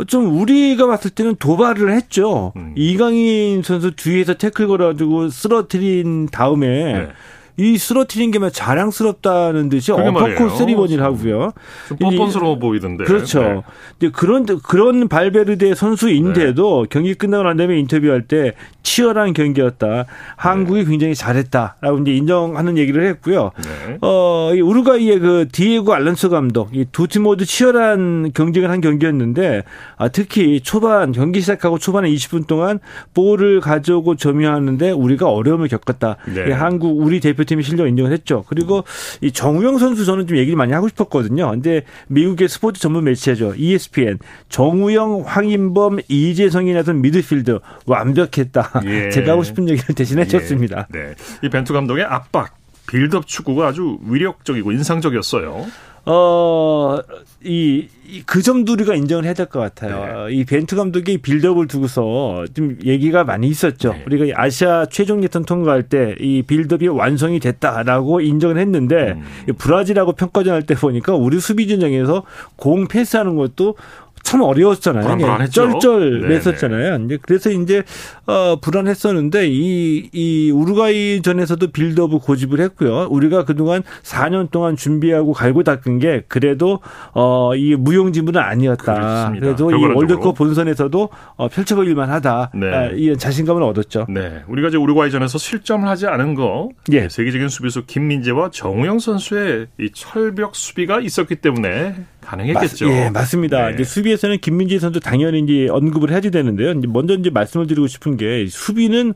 [0.07, 2.53] 좀 우리가 봤을 때는 도발을 했죠.
[2.57, 2.73] 음.
[2.77, 7.09] 이강인 선수 뒤에서 태클 걸어가지고 쓰러뜨린 다음에 네.
[7.57, 9.93] 이 쓰러뜨린 게막 자랑스럽다는 듯이.
[9.93, 11.53] 어퍼컷 세리머니를 하고요.
[11.89, 13.05] 좀 뻔뻔스러워 보이던데.
[13.05, 13.43] 그렇죠.
[13.43, 13.63] 네.
[13.99, 20.07] 근데 그런 그런 발베르데 선수인데도 경기 끝나고 난 다음에 인터뷰할 때 치열한 경기였다.
[20.37, 23.53] 한국이 굉장히 잘했다라고 이제 인정하는 얘기를 했고요.
[23.63, 23.99] 네.
[24.01, 29.63] 어, 이 우루과이의 그 디에고 알론소 감독, 이 두 팀 모두 치열한 경쟁을 한 경기였는데,
[29.97, 32.81] 아, 특히 초반, 경기 시작하고 초반에 20분 동안
[33.15, 36.17] 볼을 가져오고 점유하는데 우리가 어려움을 겪었다.
[36.27, 36.47] 네.
[36.49, 38.45] 이 한국, 우리 대표 팀이 실력 인정을 했죠.
[38.47, 38.85] 그리고
[39.21, 41.51] 이 정우영 선수 저는 좀 얘기를 많이 하고 싶었거든요.
[41.51, 43.55] 근데 미국의 스포츠 전문 매체죠.
[43.57, 44.19] ESPN.
[44.49, 48.83] 정우영, 황인범, 이재성이 나선 미드필드 완벽했다.
[48.87, 49.11] 예.
[49.11, 50.89] 제가 하고 싶은 얘기를 대신 해 줬습니다.
[50.95, 50.99] 예.
[50.99, 51.15] 네.
[51.43, 55.67] 이 벤투 감독의 압박, 빌드업 축구가 아주 위력적이고 인상적이었어요.
[56.05, 56.99] 어,
[57.45, 60.29] 이, 이- 그 점도 우리가 인정을 해야 될 것 같아요.
[60.31, 63.93] 이 벤투 감독이 빌드업을 두고서 좀 얘기가 많이 있었죠.
[63.93, 64.03] 네.
[64.07, 69.23] 우리가 이 아시아 최종 예선 통과할 때 이 빌드업이 완성이 됐다라고 인정을 했는데 음.
[69.49, 72.25] 이 브라질하고 평가전 할 때 보니까 우리 수비 진영에서
[72.57, 73.77] 공 패스하는 것도
[74.23, 75.03] 참 어려웠잖아요.
[75.03, 75.79] 불안불안했죠.
[75.79, 77.05] 쩔쩔맸었잖아요.
[77.07, 77.83] 이제 그래서 이제
[78.27, 83.09] 어 불안했었는데 이 이 우루과이전에서도 빌드업을 고집을 했고요.
[83.11, 86.81] 우리가 그동안 4년 동안 준비하고 갈고 닦은 게 그래도
[87.13, 88.95] 어이 무용지물은 아니었다.
[88.95, 89.47] 그렇습니다.
[89.47, 89.97] 그래도 이 결과론적으로.
[89.99, 92.51] 월드컵 본선에서도 어 펼쳐보일 만하다.
[92.55, 92.67] 네.
[92.75, 94.07] 아, 이런 자신감을 얻었죠.
[94.09, 94.43] 네.
[94.49, 96.69] 우리가 이제 우루과이전에서 실점을 하지 않은 거.
[96.93, 97.09] 예.
[97.09, 102.89] 세계적인 수비수 김민재와 정우영 선수의 이 철벽 수비가 있었기 때문에 가능했겠죠.
[102.89, 103.69] 맞, 예, 맞습니다.
[103.69, 103.75] 네.
[103.75, 106.73] 이제 수비에서는 김민재 선수 당연히 이제 언급을 해야 되는데요.
[106.73, 109.15] 이제 먼저 이제 말씀을 드리고 싶은 게 수비는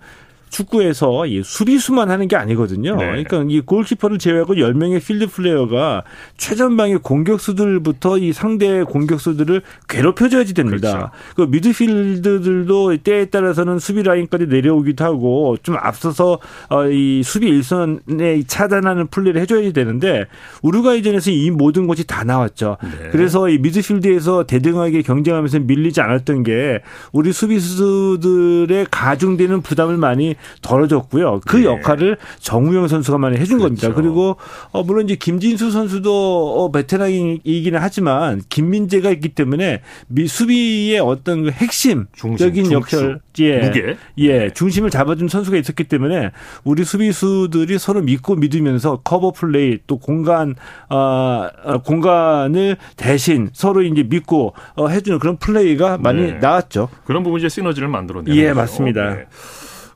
[0.48, 2.96] 축구에서 이 수비수만 하는 게 아니거든요.
[2.96, 3.06] 네.
[3.06, 6.04] 그러니까 이 골키퍼를 제외하고 10명의 필드 플레이어가
[6.36, 11.12] 최전방의 공격수들부터 이 상대 공격수들을 괴롭혀줘야지 됩니다.
[11.34, 19.08] 그 미드필드들도 때에 따라서는 수비 라인까지 내려오기도 하고 좀 앞서서 어, 이 수비 일선에 차단하는
[19.08, 20.26] 플레이를 해줘야 되는데
[20.62, 22.76] 우루과이전에서 이 모든 것이 다 나왔죠.
[22.82, 23.08] 네.
[23.10, 26.82] 그래서 이 미드필드에서 대등하게 경쟁하면서 밀리지 않았던 게
[27.12, 31.40] 우리 수비수들의 가중되는 부담을 많이 덜어줬고요.
[31.46, 31.64] 그 네.
[31.64, 33.88] 역할을 정우영 선수가 많이 해준 겁니다.
[33.88, 33.94] 그렇죠.
[33.94, 34.36] 그리고
[34.72, 41.50] 어, 물론 이제 김진수 선수도 어, 베테랑이기는 하지만 김민재가 있기 때문에 미 수비의 어떤 그
[41.50, 43.96] 핵심적인 역할, 예, 무게.
[44.18, 44.50] 예, 네.
[44.50, 46.30] 중심을 잡아준 선수가 있었기 때문에
[46.64, 50.54] 우리 수비수들이 서로 믿고 믿으면서 커버 플레이 또 공간
[50.88, 56.32] 어, 어, 공간을 대신 서로 이제 믿고 어, 해주는 그런 플레이가 많이 네.
[56.38, 56.88] 나왔죠.
[57.04, 58.56] 그런 부분 이제 시너지를 만들어내는 예, 거죠.
[58.56, 59.14] 맞습니다.
[59.14, 59.26] 네.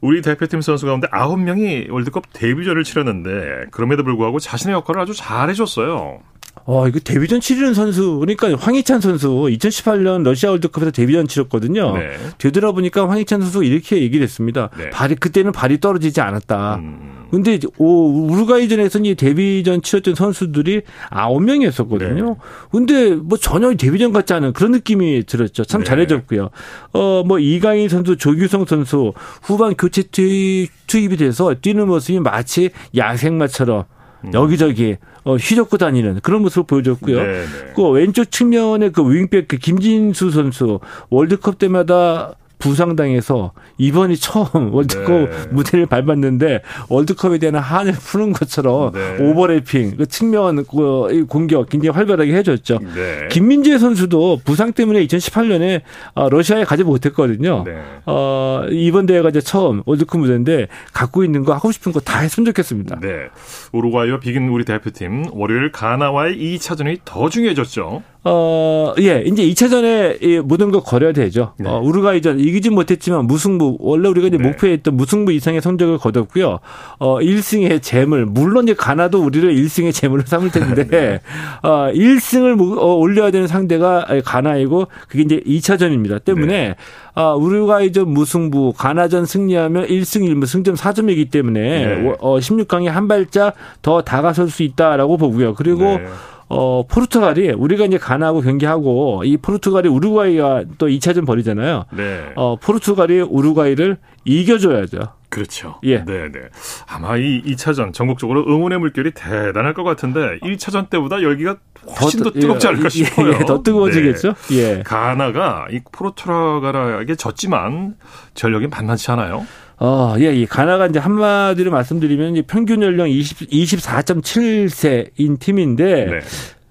[0.00, 6.20] 우리 대표팀 선수 가운데 9명이 월드컵 데뷔전을 치렀는데 그럼에도 불구하고 자신의 역할을 아주 잘 해줬어요.
[6.64, 11.96] 어, 이거 데뷔전 치르는 선수, 그러니까 황희찬 선수 2018년 러시아 월드컵에서 데뷔전 치렀거든요.
[11.96, 12.10] 네.
[12.38, 14.70] 되돌아보니까 황희찬 선수 이렇게 얘기를 했습니다.
[14.76, 14.90] 네.
[14.90, 16.76] 발이 그때는 발이 떨어지지 않았다.
[16.76, 17.26] 음.
[17.30, 22.24] 근데 이제 오, 우루과이전에서는 이 데뷔전 치렀던 선수들이 아홉 명이었었거든요.
[22.24, 22.34] 네.
[22.70, 25.64] 근데 뭐 전혀 데뷔전 같지 않은 그런 느낌이 들었죠.
[25.64, 25.86] 참 네.
[25.86, 26.50] 잘해줬고요.
[26.92, 33.84] 어, 뭐 이강인 선수, 조규성 선수 후반 교체 투입, 투입이 돼서 뛰는 모습이 마치 야생마처럼
[34.24, 34.30] 음.
[34.34, 37.16] 여기저기 어, 휘젓고 다니는 그런 모습을 보여줬고요.
[37.16, 37.32] 네네.
[37.32, 37.72] 네.
[37.74, 40.80] 그 왼쪽 측면에 그 윙백 그 김진수 선수
[41.10, 45.30] 월드컵 때마다 부상당해서 이번이 처음 월드컵 네.
[45.50, 49.16] 무대를 밟았는데 월드컵에 대한 한을 푸는 것처럼 네.
[49.20, 52.78] 오버래핑 그 측면 그 공격 굉장히 활발하게 해줬죠.
[52.94, 53.28] 네.
[53.30, 55.80] 김민재 선수도 부상 때문에 2018년에
[56.14, 57.64] 어, 러시아에 가지 못했거든요.
[57.64, 57.82] 네.
[58.06, 62.44] 어, 이번 대회가 이제 처음 월드컵 무대인데 갖고 있는 거 하고 싶은 거 다 했으면
[62.46, 62.98] 좋겠습니다.
[63.00, 63.28] 네.
[63.72, 68.02] 우루과이와 비긴 우리 대표팀 월요일 가나와의 2차전이 더 중요해졌죠.
[68.22, 71.54] 어, 예, 이제 2차전에 모든 걸 걸어야 되죠.
[71.58, 71.68] 네.
[71.68, 74.46] 어, 우루과이전 이기지 못했지만 무승부, 원래 우리가 이제 네.
[74.46, 76.58] 목표했던 무승부 이상의 성적을 거뒀고요.
[76.98, 81.20] 어, 1승의 재물, 물론 이제 가나도 우리를 1승의 재물로 삼을 텐데, 네.
[81.62, 86.22] 어, 1승을 어, 올려야 되는 상대가 가나이고, 그게 이제 2차전입니다.
[86.22, 86.74] 때문에, 네.
[87.14, 92.14] 아, 우루과이전 무승부, 가나전 승리하면 1승 1무 승점 4점이기 때문에, 네.
[92.20, 95.54] 어, 16강에 한 발짝 더 다가설 수 있다라고 보고요.
[95.54, 96.06] 그리고, 네.
[96.50, 101.84] 어, 포르투갈이 우리가 이제 가나하고 경기하고 이 포르투갈이 우루과이와 또 2차전 벌이잖아요.
[101.92, 102.32] 네.
[102.34, 104.98] 어, 포르투갈이 우루과이를 이겨줘야죠.
[105.28, 105.78] 그렇죠.
[105.84, 106.04] 예.
[106.04, 106.40] 네, 네.
[106.88, 111.56] 아마 이 2차전 전국적으로 응원의 물결이 대단할 것 같은데 1차전 때보다 열기가
[112.00, 113.32] 훨씬 더, 더 뜨겁지 않을까 예, 싶어요.
[113.34, 114.34] 예, 더 뜨거워지겠죠.
[114.48, 114.56] 네.
[114.56, 114.82] 예.
[114.82, 117.94] 가나가 이 포르투갈에게 졌지만
[118.34, 119.46] 전력이 만만치 않아요.
[119.80, 126.20] 어, 예, 이 가나가 이제 한마디로 말씀드리면 이제 평균 연령 20, 24.7세인 팀인데 네.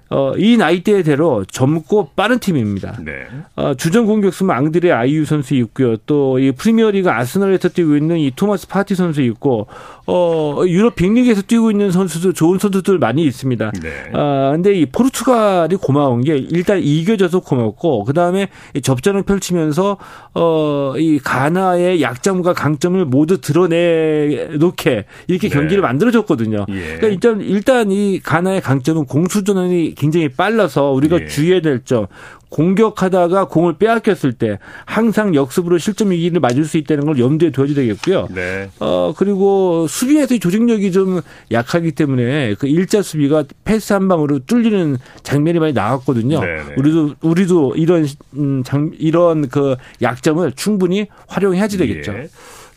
[0.09, 2.97] 어, 이 나이대대로 젊고 빠른 팀입니다.
[3.03, 3.27] 네.
[3.55, 5.95] 어, 주전 공격수 망들의 아이유 선수 있고요.
[6.05, 9.67] 또 이 프리미어리그 아스널에서 뛰고 있는 이 토마스 파티 선수 있고
[10.07, 13.71] 어, 유럽 빅리그에서 뛰고 있는 선수도 좋은 선수들 많이 있습니다.
[13.81, 13.89] 네.
[14.13, 18.49] 아, 근데 이 포르투갈이 고마운 게 일단 이겨져서 고맙고 그다음에
[18.81, 19.97] 접전을 펼치면서
[20.33, 25.55] 어, 이 가나의 약점과 강점을 모두 드러내 놓게 이렇게 네.
[25.55, 26.65] 경기를 만들어 줬거든요.
[26.69, 26.97] 예.
[26.97, 31.27] 그러니까 일단 일단 이 가나의 강점은 공수전이 굉장히 빨라서 우리가 예.
[31.27, 32.07] 주의해야 될 점.
[32.49, 38.27] 공격하다가 공을 빼앗겼을 때 항상 역습으로 실점 위기를 맞을 수 있다는 걸 염두에 둬야 되겠고요.
[38.33, 38.69] 네.
[38.79, 45.59] 어 그리고 수비에서의 조직력이 좀 약하기 때문에 그 일자 수비가 패스 한 방으로 뚫리는 장면이
[45.59, 46.39] 많이 나왔거든요.
[46.39, 46.63] 네네.
[46.63, 46.73] 네.
[46.75, 52.13] 우리도 우리도 이런 음, 장 이런 그 약점을 충분히 활용해야지 되겠죠.
[52.13, 52.29] 예.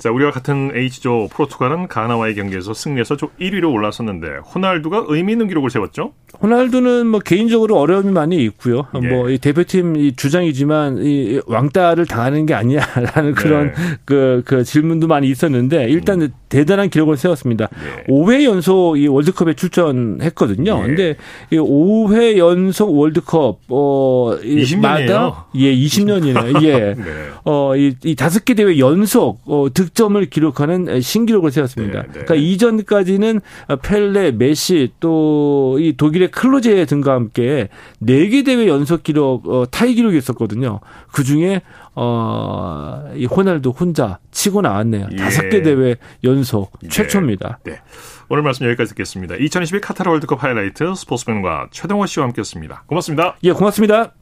[0.02, 6.12] 자, 우리와 같은 H조 포르투갈은 가나와의 경기에서 승리해서 1위로 올라섰는데 호날두가 의미 있는 기록을 세웠죠?
[6.42, 8.88] 호날두는 뭐 개인적으로 어려움이 많이 있고요.
[9.00, 9.06] 예.
[9.06, 13.72] 뭐이 대표팀 주장이지만 이 왕따를 당하는 게 아니냐라는 그런 네.
[14.04, 16.30] 그, 그 질문도 많이 있었는데 일단 음.
[16.48, 17.68] 대단한 기록을 세웠습니다.
[17.72, 18.12] 예.
[18.12, 20.80] 5회 연속 이 월드컵에 출전했거든요.
[20.82, 20.86] 예.
[20.86, 21.16] 근데
[21.50, 25.44] 이 5회 연속 월드컵 어 20년이에요.
[25.56, 26.64] 예, 20년이네요.
[26.64, 26.94] 예.
[26.98, 27.04] 네.
[27.44, 32.02] 어이 이 다섯 개 대회 연속 어, 득 점을 기록하는 신기록을 세웠습니다.
[32.02, 32.12] 네, 네.
[32.12, 33.40] 그러니까 이전까지는
[33.82, 39.94] 펠레, 메시 또 이 독일의 클로제 등과 함께 네 개 대회 연속 기록 어, 타이
[39.94, 40.80] 기록이 있었거든요.
[41.12, 41.60] 그 중에
[41.94, 45.08] 어, 이 호날두 혼자 치고 나왔네요.
[45.12, 45.16] 예.
[45.16, 46.88] 다섯 개 대회 연속 네.
[46.88, 47.58] 최초입니다.
[47.64, 47.80] 네.
[48.28, 49.34] 오늘 말씀 여기까지 듣겠습니다.
[49.36, 52.84] 2022 카타르 월드컵 하이라이트 스포츠맨과 최동호 씨와 함께했습니다.
[52.86, 53.36] 고맙습니다.
[53.42, 54.21] 예, 고맙습니다.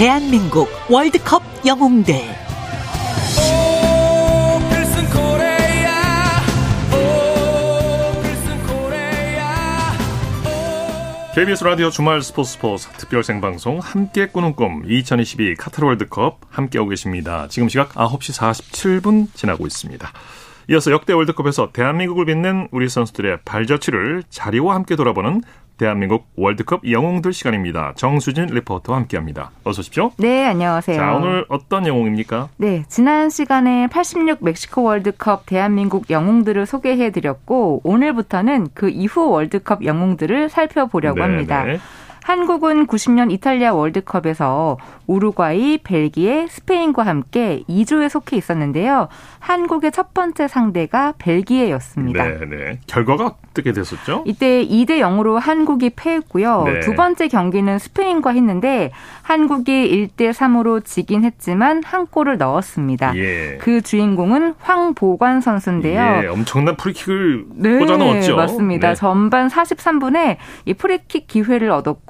[0.00, 2.14] 대한민국 월드컵 영웅들
[11.34, 17.46] KBS 라디오 주말 스포츠 스포츠 특별 생방송 함께 꾸는 꿈 2022 카타르 월드컵 함께하고 계십니다.
[17.50, 20.10] 지금 시각 9시 47분 지나고 있습니다.
[20.70, 25.42] 이어서 역대 월드컵에서 대한민국을 빛낸 우리 선수들의 발자취를 자리와 함께 돌아보는
[25.80, 27.94] 대한민국 월드컵 영웅들 시간입니다.
[27.96, 29.50] 정수진 리포터와 함께합니다.
[29.64, 30.12] 어서 오십시오.
[30.18, 30.94] 네, 안녕하세요.
[30.94, 32.50] 자, 오늘 어떤 영웅입니까?
[32.58, 41.20] 네, 지난 시간에 86 멕시코 월드컵 대한민국 영웅들을 소개해드렸고 오늘부터는 그 이후 월드컵 영웅들을 살펴보려고
[41.20, 41.64] 네 합니다.
[42.20, 42.26] 네.
[42.30, 49.08] 한국은 90년 이탈리아 월드컵에서 우루과이, 벨기에, 스페인과 함께 2조에 속해 있었는데요.
[49.40, 52.24] 한국의 첫 번째 상대가 벨기에였습니다.
[52.24, 52.80] 네, 네.
[52.86, 54.22] 결과가 어떻게 됐었죠?
[54.26, 56.62] 이때 2대 0으로 한국이 패했고요.
[56.64, 56.80] 네.
[56.80, 63.16] 두 번째 경기는 스페인과 했는데 한국이 1대 3으로 지긴 했지만 한 골을 넣었습니다.
[63.16, 63.58] 예.
[63.60, 66.22] 그 주인공은 황보관 선수인데요.
[66.22, 68.36] 예, 엄청난 프리킥을 네, 꽂아 넣었죠.
[68.36, 68.88] 맞습니다.
[68.88, 68.94] 네.
[68.94, 72.09] 전반 43분에 이 프리킥 기회를 얻었고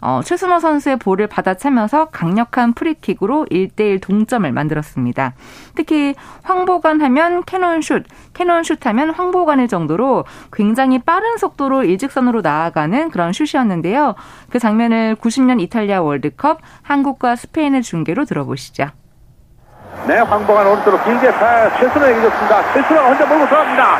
[0.00, 5.34] 어, 최순호 선수의 볼을 받아차면서 강력한 프리킥으로 1대1 동점을 만들었습니다.
[5.74, 14.14] 특히 황보관 하면 캐논슛, 캐논슛 하면 황보관일 정도로 굉장히 빠른 속도로 일직선으로 나아가는 그런 슛이었는데요.
[14.50, 18.88] 그 장면을 90년 이탈리아 월드컵 한국과 스페인의 중계로 들어보시죠.
[20.06, 21.32] 네, 황보관 오른쪽으로 길게
[21.78, 22.72] 최순호에게 줬습니다.
[22.72, 23.98] 최순호가 혼자 몰고 들어갑니다.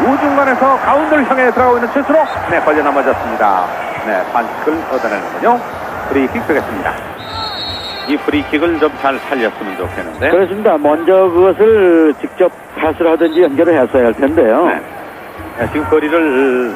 [0.00, 2.24] 우중간에서 가운데를 향해 들어가고 있는 최순호.
[2.50, 3.89] 네, 걸려 넘어졌습니다.
[4.10, 5.60] 네, 반칙을 얻어내는군요.
[6.08, 6.92] 프리킥 되겠습니다.
[8.08, 10.30] 이 프리킥을 좀 잘 살렸으면 좋겠는데.
[10.30, 10.76] 그렇습니다.
[10.78, 14.66] 먼저 그것을 직접 패스를 하든지 연결을 했어야 할 텐데요.
[14.66, 14.80] 네.
[15.58, 16.74] 네, 지금 거리를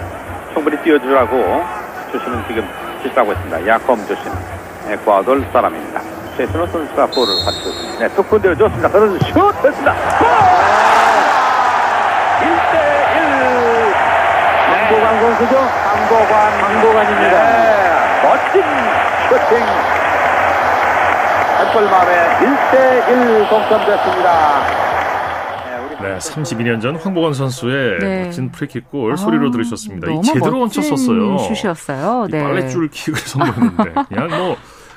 [0.53, 1.65] 충분히 띄워주라고
[2.13, 2.65] 주심은 지금
[3.03, 3.67] 지시하고 있습니다.
[3.67, 4.31] 야코메 주심
[4.91, 6.01] 에콰도르 사람입니다.
[6.37, 7.99] 최순호 선수가 볼을 받치고 있습니다.
[7.99, 8.89] 네, 툭 건드려 줬습니다.
[8.91, 9.63] 그래서 슛!
[9.63, 9.93] 됐습니다.
[10.21, 10.29] 골!
[12.45, 13.93] 1대1.
[14.71, 15.57] 황보관 선수죠?
[15.59, 16.64] 황보관.
[16.95, 17.37] 황보관입니다.
[17.43, 18.63] 네, 멋진
[19.29, 19.59] 슈팅.
[21.59, 24.85] 한골 만에 1대1 동점됐습니다.
[26.01, 28.25] 네, 32년 전 황보건 선수의 네.
[28.25, 30.09] 멋진 프리킥골 아, 소리로 들으셨습니다.
[30.09, 31.39] 이 너무 제대로 멋진 얹혔었어요.
[31.39, 32.27] 슛이었어요.
[32.29, 32.43] 이 네.
[32.43, 34.57] 빨래줄 킥을 선보였는데 그냥 뭐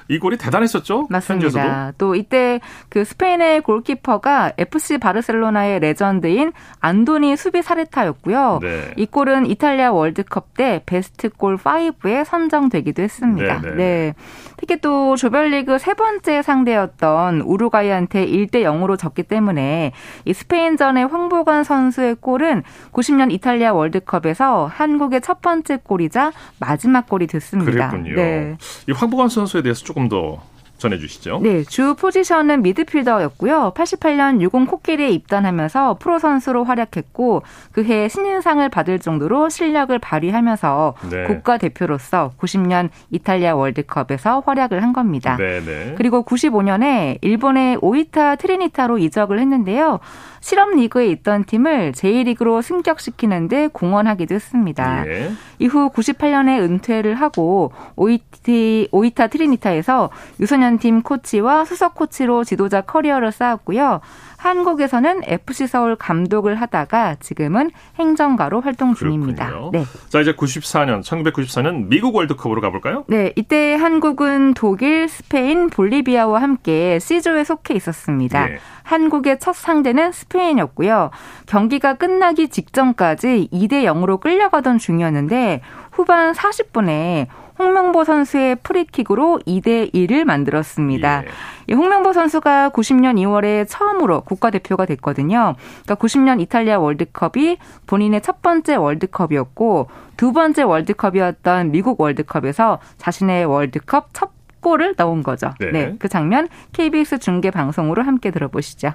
[0.10, 1.08] 이 골이 대단했었죠.
[1.12, 1.58] 현지에서도.
[1.58, 1.94] 맞습니다.
[1.98, 8.60] 또 이때 그 스페인의 골키퍼가 FC 바르셀로나의 레전드인 안도니 수비사레타였고요.
[8.62, 8.94] 네.
[8.96, 13.62] 이 골은 이탈리아 월드컵 때 베스트 골 5에 선정되기도 했습니다.
[13.62, 14.14] 네, 네.
[14.58, 14.68] 네.
[14.68, 19.94] 특히 또 조별리그 세 번째 상대였던 우루과이한테 1대 0으로 졌기 때문에
[20.26, 27.90] 이 스페인전의 황보관 선수의 골은 90년 이탈리아 월드컵에서 한국의 첫 번째 골이자 마지막 골이 됐습니다.
[27.90, 28.16] 그랬군요.
[28.16, 28.58] 네.
[28.90, 30.42] 이 황보건 선수에 대해서 조금 더
[30.78, 31.40] 전해주시죠.
[31.42, 33.74] 네, 주 포지션은 미드필더였고요.
[33.76, 41.24] 88년 60 코끼리에 입단하면서 프로 선수로 활약했고 그해 신인상을 받을 정도로 실력을 발휘하면서 네.
[41.26, 45.38] 국가 대표로서 90년 이탈리아 월드컵에서 활약을 한 겁니다.
[45.38, 45.96] 네, 네.
[45.98, 50.00] 그리고 95년에 일본의 오이타 트리니타로 이적을 했는데요.
[50.40, 55.06] 실업 리그에 있던 팀을 제1리그로 승격시키는 데 공헌하기도 했습니다.
[55.08, 55.32] 예.
[55.60, 60.10] 이후 98년에 은퇴를 하고 오이티, 오이타 트리니타에서
[60.40, 64.02] 유소년 팀 코치와 수석 코치로 지도자 커리어를 쌓았고요.
[64.38, 69.48] 한국에서는 FC 서울 감독을 하다가 지금은 행정가로 활동 중입니다.
[69.48, 69.72] 그렇군요.
[69.72, 69.86] 네.
[70.10, 73.04] 자 이제 94년, 1994년 미국 월드컵으로 가볼까요?
[73.08, 78.52] 네, 이때 한국은 독일, 스페인, 볼리비아와 함께 C조에 속해 있었습니다.
[78.52, 78.60] 예.
[78.84, 81.12] 한국의 첫 상대는 스페인이었고요.
[81.46, 87.28] 경기가 끝나기 직전까지 2대 0으로 끌려가던 중이었는데 후반 40분에
[87.60, 91.24] 홍명보 선수의 프리킥으로 2대 1을 만들었습니다.
[91.24, 91.28] 예.
[91.68, 95.56] 이 홍명보 선수가 90년 2월에 처음으로 국가대표가 됐거든요.
[95.84, 104.10] 그러니까 90년 이탈리아 월드컵이 본인의 첫 번째 월드컵이었고 두 번째 월드컵이었던 미국 월드컵에서 자신의 월드컵
[104.14, 105.54] 첫 골을 넣은 거죠.
[105.60, 105.72] 네.
[105.72, 105.96] 네.
[106.00, 108.94] 그 장면 KBS 중계 방송으로 함께 들어보시죠.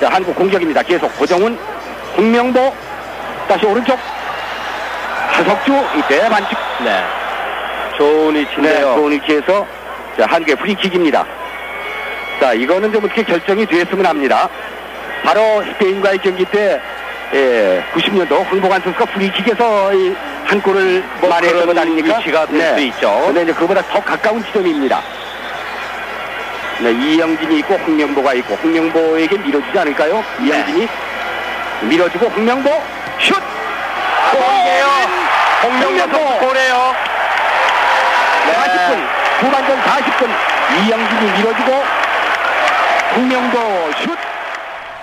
[0.00, 0.82] 자, 한국 공격입니다.
[0.82, 1.56] 계속 고정훈,
[2.16, 2.72] 홍명보,
[3.48, 3.98] 다시 오른쪽,
[5.30, 6.58] 하석주, 이때 반칙.
[6.82, 7.25] 네.
[7.96, 8.74] 좋은 위치인데요.
[8.74, 9.66] 네, 좋은 위치에서,
[10.18, 11.24] 자, 한국의 프리킥입니다.
[12.40, 14.48] 자, 이거는 좀 어떻게 결정이 됐으면 합니다.
[15.24, 16.80] 바로 스페인과의 경기 때,
[17.34, 22.18] 예, 90년도 황보관 선수가 프리킥에서 이한 골을 만회했던 것 아닙니까?
[22.18, 23.22] 위치가 될수 있죠.
[23.26, 25.02] 근데 이제 그보다 더 가까운 지점입니다.
[26.80, 30.22] 네, 이영진이 있고 홍명보가 있고 홍명보에게 밀어주지 않을까요?
[30.40, 30.86] 이영진이
[31.82, 32.70] 밀어주고 홍명보
[33.18, 33.34] 슛!
[34.32, 34.86] 골이에요.
[35.62, 37.15] 홍명보 골이에요.
[39.36, 40.28] 40분 후반전 40분
[40.86, 41.72] 이영진이 밀어주고
[43.16, 43.58] 홍명보
[43.92, 44.18] 슛!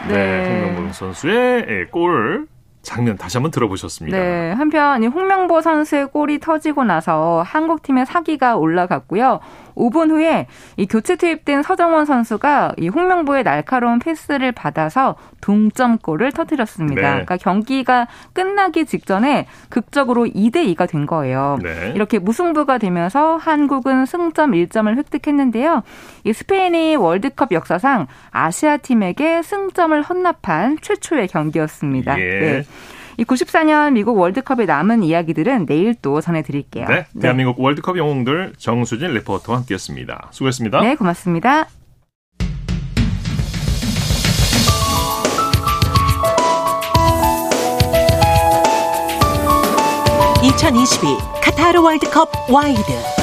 [0.08, 0.66] 네, 네.
[0.66, 2.48] 홍명보 선수의 예, 골
[2.84, 4.18] 장면 다시 한번 들어보셨습니다.
[4.18, 9.40] 네, 한편 이 홍명보 선수의 골이 터지고 나서 한국팀의 사기가 올라갔고요.
[9.76, 17.02] 5분 후에 이 교체 투입된 서정원 선수가 이 홍명보의 날카로운 패스를 받아서 동점골을 터뜨렸습니다.
[17.02, 17.08] 네.
[17.10, 21.58] 그러니까 경기가 끝나기 직전에 극적으로 2대 2가 된 거예요.
[21.62, 21.92] 네.
[21.96, 25.84] 이렇게 무승부가 되면서 한국은 승점 1점을 획득했는데요.
[26.24, 32.20] 이 스페인이 월드컵 역사상 아시아 팀에게 승점을 헌납한 최초의 경기였습니다.
[32.20, 32.40] 예.
[32.40, 32.64] 네.
[33.18, 36.88] 이 94년 미국 월드컵의 남은 이야기들은 내일 또 전해드릴게요.
[36.88, 40.30] 네, 대한민국 월드컵 영웅들 정수진 리포터와 함께했습니다.
[40.32, 40.82] 수고했습니다.
[40.82, 41.68] 네, 고맙습니다.
[50.44, 53.23] (2022) 카타르 월드컵 와이드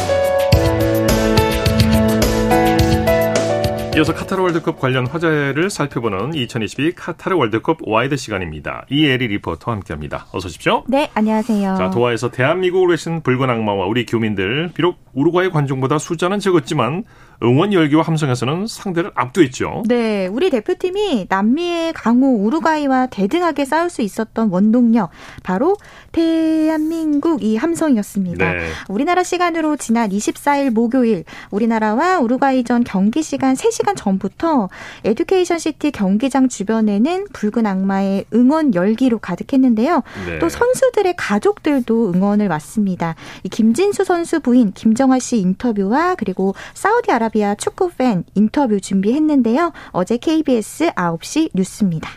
[4.01, 8.87] 이어서 카타르 월드컵 관련 화제를 살펴보는 2022 카타르 월드컵 와이드 시간입니다.
[8.88, 10.27] 이혜리 리포터와 함께합니다.
[10.33, 10.85] 어서 오십시오.
[10.89, 11.77] 네, 안녕하세요.
[11.77, 17.05] 자, 도하에서 대한민국을 외친 붉은 악마와 우리 교민들 비록 우루과이 관중보다 숫자는 적었지만
[17.42, 19.85] 응원 열기와 함성에서는 상대를 압도했죠.
[19.87, 25.11] 네, 우리 대표팀이 남미의 강호 우루과이와 대등하게 싸울 수 있었던 원동력
[25.42, 25.76] 바로
[26.12, 28.53] 대한민국 이 함성이었습니다.
[28.53, 28.68] 네.
[28.88, 34.69] 우리나라 시간으로 지난 24일 목요일 우리나라와 우루과이전 경기 시간 3시간 전부터
[35.04, 40.02] 에듀케이션 시티 경기장 주변에는 붉은 악마의 응원 열기로 가득했는데요.
[40.27, 40.38] 네.
[40.40, 43.15] 또 선수들의 가족들도 응원을 왔습니다.
[43.44, 49.72] 이 김진수 선수 부인 김정아 씨 인터뷰와 그리고 사우디아라비아 축구 팬 인터뷰 준비했는데요.
[49.92, 52.10] 어제 KBS 9시 뉴스입니다.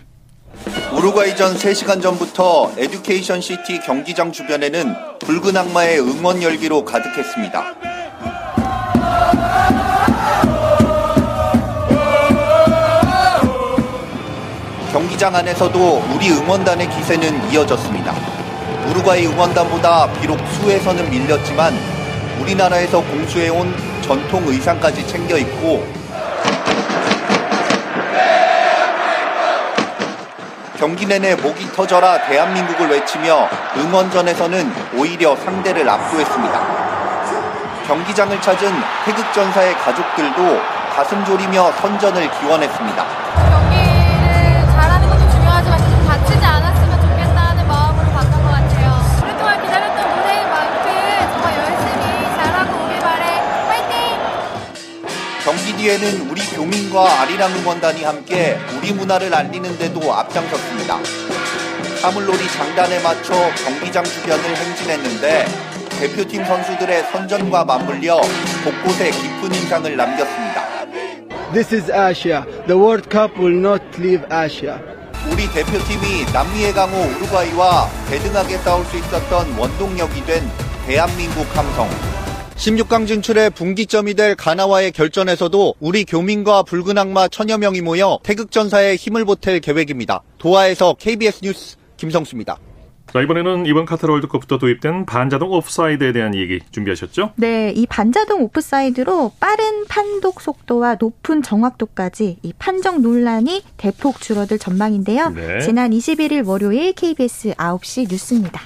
[0.96, 7.76] 우루과이전 3시간 전부터 에듀케이션 시티 경기장 주변에는 붉은 악마의 응원 열기로 가득했습니다.
[14.92, 18.14] 경기장 안에서도 우리 응원단의 기세는 이어졌습니다.
[18.90, 21.74] 우루과이 응원단보다 비록 수에서는 밀렸지만
[22.42, 23.74] 우리나라에서 공수해온
[24.14, 25.92] 전통 의상까지 챙겨 입고
[30.78, 36.62] 경기 내내 목이 터져라 대한민국을 외치며 응원전에서는 오히려 상대를 압도했습니다.
[37.88, 38.72] 경기장을 찾은
[39.06, 40.62] 태극전사의 가족들도
[40.96, 43.23] 가슴 졸이며 선전을 기원했습니다.
[55.84, 60.98] 경기 뒤에는 우리 교민과 아리랑 응원단이 함께 우리 문화를 알리는 데도 앞장섰습니다.
[62.02, 63.34] 사물놀이 장단에 맞춰
[63.66, 65.46] 경기장 주변을 행진했는데
[66.00, 68.22] 대표팀 선수들의 선전과 맞물려
[68.64, 70.64] 곳곳에 깊은 인상을 남겼습니다.
[71.52, 72.46] This is Asia.
[72.68, 74.80] The World Cup will not leave Asia.
[75.30, 80.50] 우리 대표팀이 남미의 강호 우루과이와 대등하게 싸울 수 있었던 원동력이 된
[80.86, 82.13] 대한민국 함성.
[82.56, 89.26] 16강 진출의 분기점이 될 가나와의 결전에서도 우리 교민과 붉은 악마 천여 명이 모여 태극전사에 힘을
[89.26, 90.22] 보탤 계획입니다.
[90.38, 92.58] 도하에서 KBS 뉴스 김성수입니다.
[93.12, 97.34] 자, 이번에는 이번 카타르 월드컵부터 도입된 반자동 오프사이드에 대한 얘기 준비하셨죠?
[97.36, 105.30] 네, 이 반자동 오프사이드로 빠른 판독 속도와 높은 정확도까지 이 판정 논란이 대폭 줄어들 전망인데요.
[105.30, 105.60] 네.
[105.60, 108.62] 지난 21일 월요일 KBS 9시 뉴스입니다.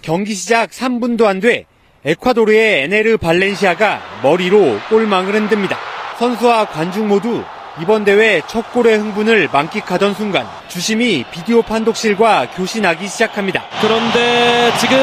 [0.00, 1.66] 경기 시작 3분도 안 돼
[2.04, 5.76] 에콰도르의 에네르 발렌시아가 머리로 골망을 흔듭니다.
[6.18, 7.42] 선수와 관중 모두
[7.80, 13.64] 이번 대회 첫 골의 흥분을 만끽하던 순간 주심이 비디오 판독실과 교신하기 시작합니다.
[13.80, 14.96] 그런데 지금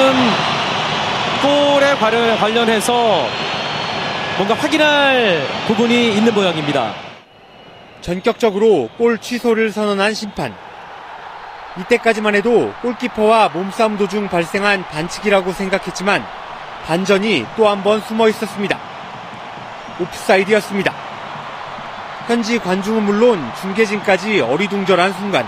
[1.41, 3.27] 골에 관련해서
[4.37, 6.93] 뭔가 확인할 부분이 있는 모양입니다.
[8.01, 10.53] 전격적으로 골 취소를 선언한 심판.
[11.77, 16.25] 이때까지만 해도 골키퍼와 몸싸움 도중 발생한 반칙이라고 생각했지만
[16.85, 18.77] 반전이 또 한 번 숨어 있었습니다.
[19.99, 20.93] 오프사이드였습니다.
[22.27, 25.45] 현지 관중은 물론 중계진까지 어리둥절한 순간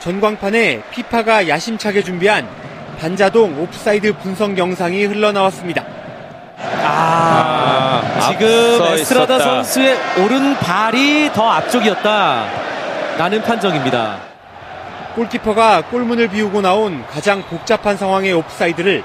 [0.00, 2.48] 전광판에 피파가 야심차게 준비한
[3.00, 5.84] 반자동 오프사이드 분석 영상이 흘러나왔습니다.
[6.82, 8.46] 아, 아 지금
[8.92, 9.38] 에스트라다 있었다.
[9.38, 12.46] 선수의 오른발이 더 앞쪽이었다.
[13.18, 14.18] 라는 판정입니다.
[15.14, 19.02] 골키퍼가 골문을 비우고 나온 가장 복잡한 상황의 오프사이드를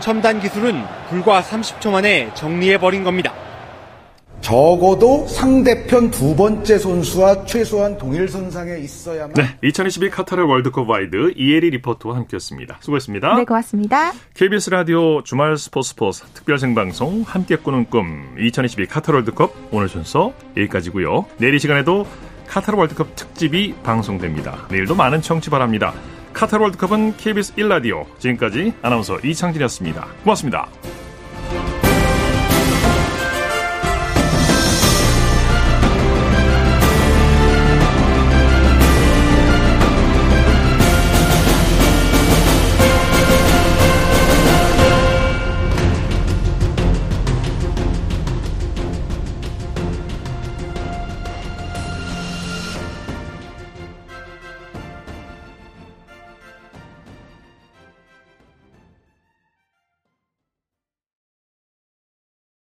[0.00, 3.32] 첨단 기술은 불과 30초 만에 정리해버린 겁니다.
[4.40, 9.34] 적어도 상대편 두 번째 선수와 최소한 동일 선상에 있어야만.
[9.34, 12.78] 네, 2022 카타르 월드컵 와이드 이혜리 리포터와 함께했습니다.
[12.80, 13.36] 수고했습니다.
[13.36, 14.12] 네, 고맙습니다.
[14.34, 20.32] KBS 라디오 주말 스포츠 스포츠 특별 생방송 함께 꾸는 꿈 2022 카타르 월드컵 오늘 순서
[20.56, 21.26] 여기까지고요.
[21.38, 22.06] 내일 이 시간에도
[22.46, 24.66] 카타르 월드컵 특집이 방송됩니다.
[24.70, 25.92] 내일도 많은 청취 바랍니다.
[26.36, 28.04] 카타르 월드컵은 KBS 1라디오.
[28.18, 30.06] 지금까지 아나운서 이창진이었습니다.
[30.22, 30.68] 고맙습니다.